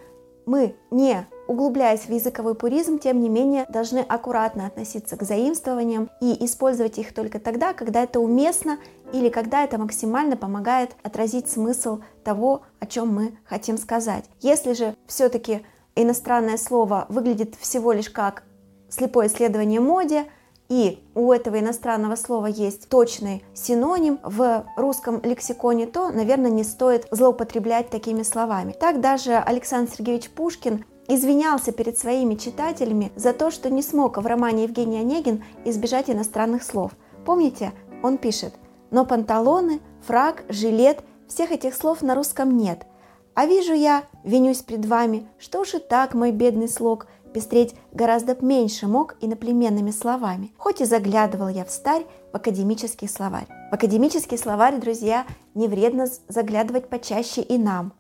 мы, 0.45 0.75
не 0.89 1.27
углубляясь 1.47 2.01
в 2.01 2.11
языковой 2.11 2.55
пуризм, 2.55 2.97
тем 2.97 3.19
не 3.19 3.29
менее 3.29 3.65
должны 3.69 3.99
аккуратно 3.99 4.65
относиться 4.67 5.17
к 5.17 5.23
заимствованиям 5.23 6.09
и 6.21 6.45
использовать 6.45 6.97
их 6.97 7.13
только 7.13 7.39
тогда, 7.39 7.73
когда 7.73 8.03
это 8.03 8.19
уместно 8.19 8.79
или 9.13 9.29
когда 9.29 9.63
это 9.63 9.77
максимально 9.77 10.37
помогает 10.37 10.91
отразить 11.03 11.49
смысл 11.49 11.99
того, 12.23 12.63
о 12.79 12.85
чем 12.85 13.13
мы 13.13 13.37
хотим 13.45 13.77
сказать. 13.77 14.25
Если 14.41 14.73
же 14.73 14.95
все-таки 15.07 15.65
иностранное 15.95 16.57
слово 16.57 17.05
выглядит 17.09 17.55
всего 17.55 17.91
лишь 17.91 18.09
как 18.09 18.43
слепое 18.89 19.27
исследование 19.27 19.79
моде, 19.79 20.25
и 20.69 21.03
у 21.15 21.32
этого 21.32 21.60
иностранного 21.60 22.15
слова 22.15 22.45
есть 22.45 22.89
точный 22.89 23.43
синоним 23.53 24.19
в 24.23 24.65
русском 24.77 25.19
лексиконе, 25.23 25.88
то, 25.88 26.10
наверное, 26.10 26.51
не 26.51 26.63
стоит 26.63 27.08
злоупотреблять 27.10 27.89
такими 27.89 28.21
словами. 28.21 28.75
Так 28.79 29.01
даже 29.01 29.34
Александр 29.36 29.91
Сергеевич 29.91 30.29
Пушкин 30.29 30.86
извинялся 31.08 31.71
перед 31.71 31.97
своими 31.97 32.36
читателями 32.36 33.12
за 33.15 33.34
то, 33.34 33.49
что 33.49 33.71
не 33.71 33.82
смог 33.82 34.17
в 34.17 34.25
романе 34.25 34.63
Евгений 34.63 34.99
Онегин 34.99 35.43
избежать 35.65 36.10
иностранных 36.10 36.62
слов. 36.63 36.91
Помните, 37.25 37.73
он 38.03 38.19
пишет, 38.19 38.53
но 38.91 39.05
панталоны, 39.05 39.82
фраг, 40.05 40.43
жилет, 40.49 40.99
всех 41.27 41.51
этих 41.51 41.73
слов 41.73 42.03
на 42.03 42.13
русском 42.13 42.55
нет. 42.55 42.86
А 43.34 43.45
вижу 43.45 43.73
я, 43.73 44.03
винюсь 44.23 44.62
пред 44.62 44.86
вами, 44.86 45.27
что 45.39 45.63
ж 45.63 45.75
и 45.75 45.79
так, 45.79 46.13
мой 46.13 46.32
бедный 46.32 46.67
слог, 46.67 47.08
пестреть 47.33 47.75
гораздо 47.91 48.37
меньше 48.43 48.87
мог 48.87 49.15
иноплеменными 49.21 49.91
словами, 49.91 50.51
хоть 50.57 50.81
и 50.81 50.85
заглядывал 50.85 51.47
я 51.47 51.65
в 51.65 51.71
старь 51.71 52.05
в 52.31 52.35
академический 52.35 53.07
словарь. 53.07 53.47
В 53.71 53.73
академический 53.73 54.37
словарь, 54.37 54.79
друзья, 54.79 55.25
не 55.55 55.67
вредно 55.67 56.07
заглядывать 56.27 56.89
почаще 56.89 57.41
и 57.41 57.57
нам. 57.57 57.93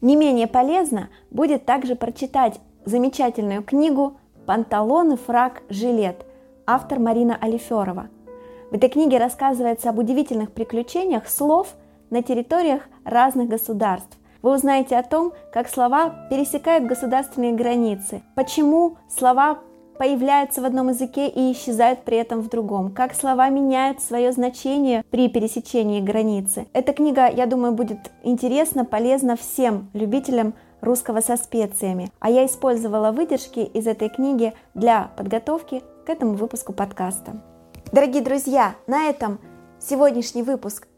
Не 0.00 0.16
менее 0.16 0.46
полезно 0.46 1.10
будет 1.30 1.64
также 1.64 1.94
прочитать 1.94 2.60
замечательную 2.84 3.62
книгу 3.62 4.18
«Панталоны, 4.46 5.16
фрак, 5.16 5.62
жилет» 5.68 6.26
автор 6.66 6.98
Марина 6.98 7.38
Алиферова. 7.40 8.08
В 8.70 8.74
этой 8.74 8.88
книге 8.88 9.18
рассказывается 9.18 9.90
об 9.90 9.98
удивительных 9.98 10.50
приключениях 10.52 11.28
слов 11.28 11.74
на 12.10 12.22
территориях 12.22 12.82
разных 13.04 13.48
государств. 13.48 14.16
Вы 14.42 14.54
узнаете 14.54 14.96
о 14.96 15.02
том, 15.04 15.32
как 15.52 15.68
слова 15.68 16.26
пересекают 16.28 16.84
государственные 16.84 17.52
границы, 17.52 18.22
почему 18.34 18.96
слова 19.08 19.60
появляются 19.98 20.60
в 20.60 20.64
одном 20.64 20.88
языке 20.88 21.28
и 21.28 21.52
исчезают 21.52 22.00
при 22.02 22.16
этом 22.16 22.40
в 22.40 22.48
другом, 22.48 22.90
как 22.90 23.14
слова 23.14 23.48
меняют 23.50 24.02
свое 24.02 24.32
значение 24.32 25.04
при 25.10 25.28
пересечении 25.28 26.00
границы. 26.00 26.66
Эта 26.72 26.92
книга, 26.92 27.28
я 27.28 27.46
думаю, 27.46 27.72
будет 27.72 28.10
интересна, 28.24 28.84
полезна 28.84 29.36
всем 29.36 29.90
любителям 29.92 30.54
русского 30.80 31.20
со 31.20 31.36
специями. 31.36 32.10
А 32.18 32.30
я 32.30 32.44
использовала 32.44 33.12
выдержки 33.12 33.60
из 33.60 33.86
этой 33.86 34.08
книги 34.08 34.54
для 34.74 35.12
подготовки 35.16 35.84
к 36.04 36.10
этому 36.10 36.34
выпуску 36.34 36.72
подкаста. 36.72 37.40
Дорогие 37.92 38.22
друзья, 38.22 38.74
на 38.88 39.04
этом 39.04 39.38
сегодняшний 39.78 40.42
выпуск 40.42 40.88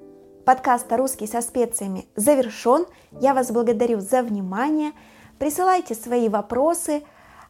подкаста 0.45 0.97
«Русский 0.97 1.27
со 1.27 1.41
специями» 1.41 2.07
завершен. 2.17 2.87
Я 3.21 3.35
вас 3.35 3.51
благодарю 3.51 4.01
за 4.01 4.23
внимание. 4.23 4.93
Присылайте 5.39 5.95
свои 5.95 6.29
вопросы, 6.29 7.03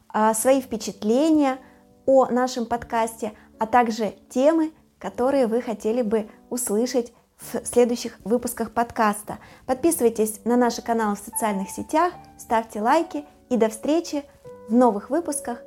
а, 0.09 0.33
свои 0.33 0.61
впечатления 0.61 1.57
о 2.05 2.27
нашем 2.27 2.65
подкасте, 2.65 3.33
а 3.59 3.65
также 3.65 4.13
темы, 4.29 4.71
которые 4.99 5.47
вы 5.47 5.61
хотели 5.61 6.01
бы 6.01 6.29
услышать 6.49 7.13
в 7.37 7.65
следующих 7.65 8.17
выпусках 8.23 8.71
подкаста. 8.71 9.39
Подписывайтесь 9.65 10.39
на 10.45 10.55
наши 10.55 10.81
каналы 10.81 11.15
в 11.15 11.19
социальных 11.19 11.69
сетях, 11.69 12.13
ставьте 12.37 12.81
лайки 12.81 13.25
и 13.49 13.57
до 13.57 13.69
встречи 13.69 14.23
в 14.69 14.73
новых 14.73 15.09
выпусках 15.09 15.61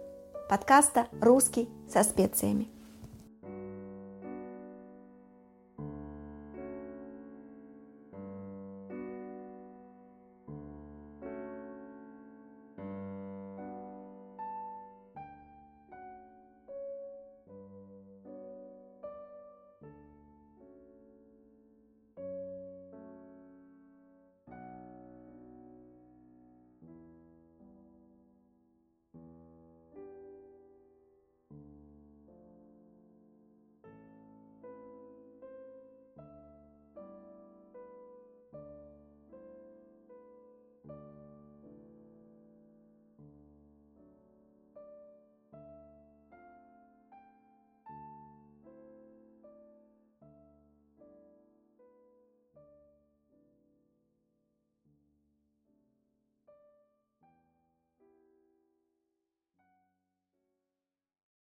подкаста 0.48 1.08
«Русский 1.20 1.68
со 1.92 2.02
специями». 2.02 2.77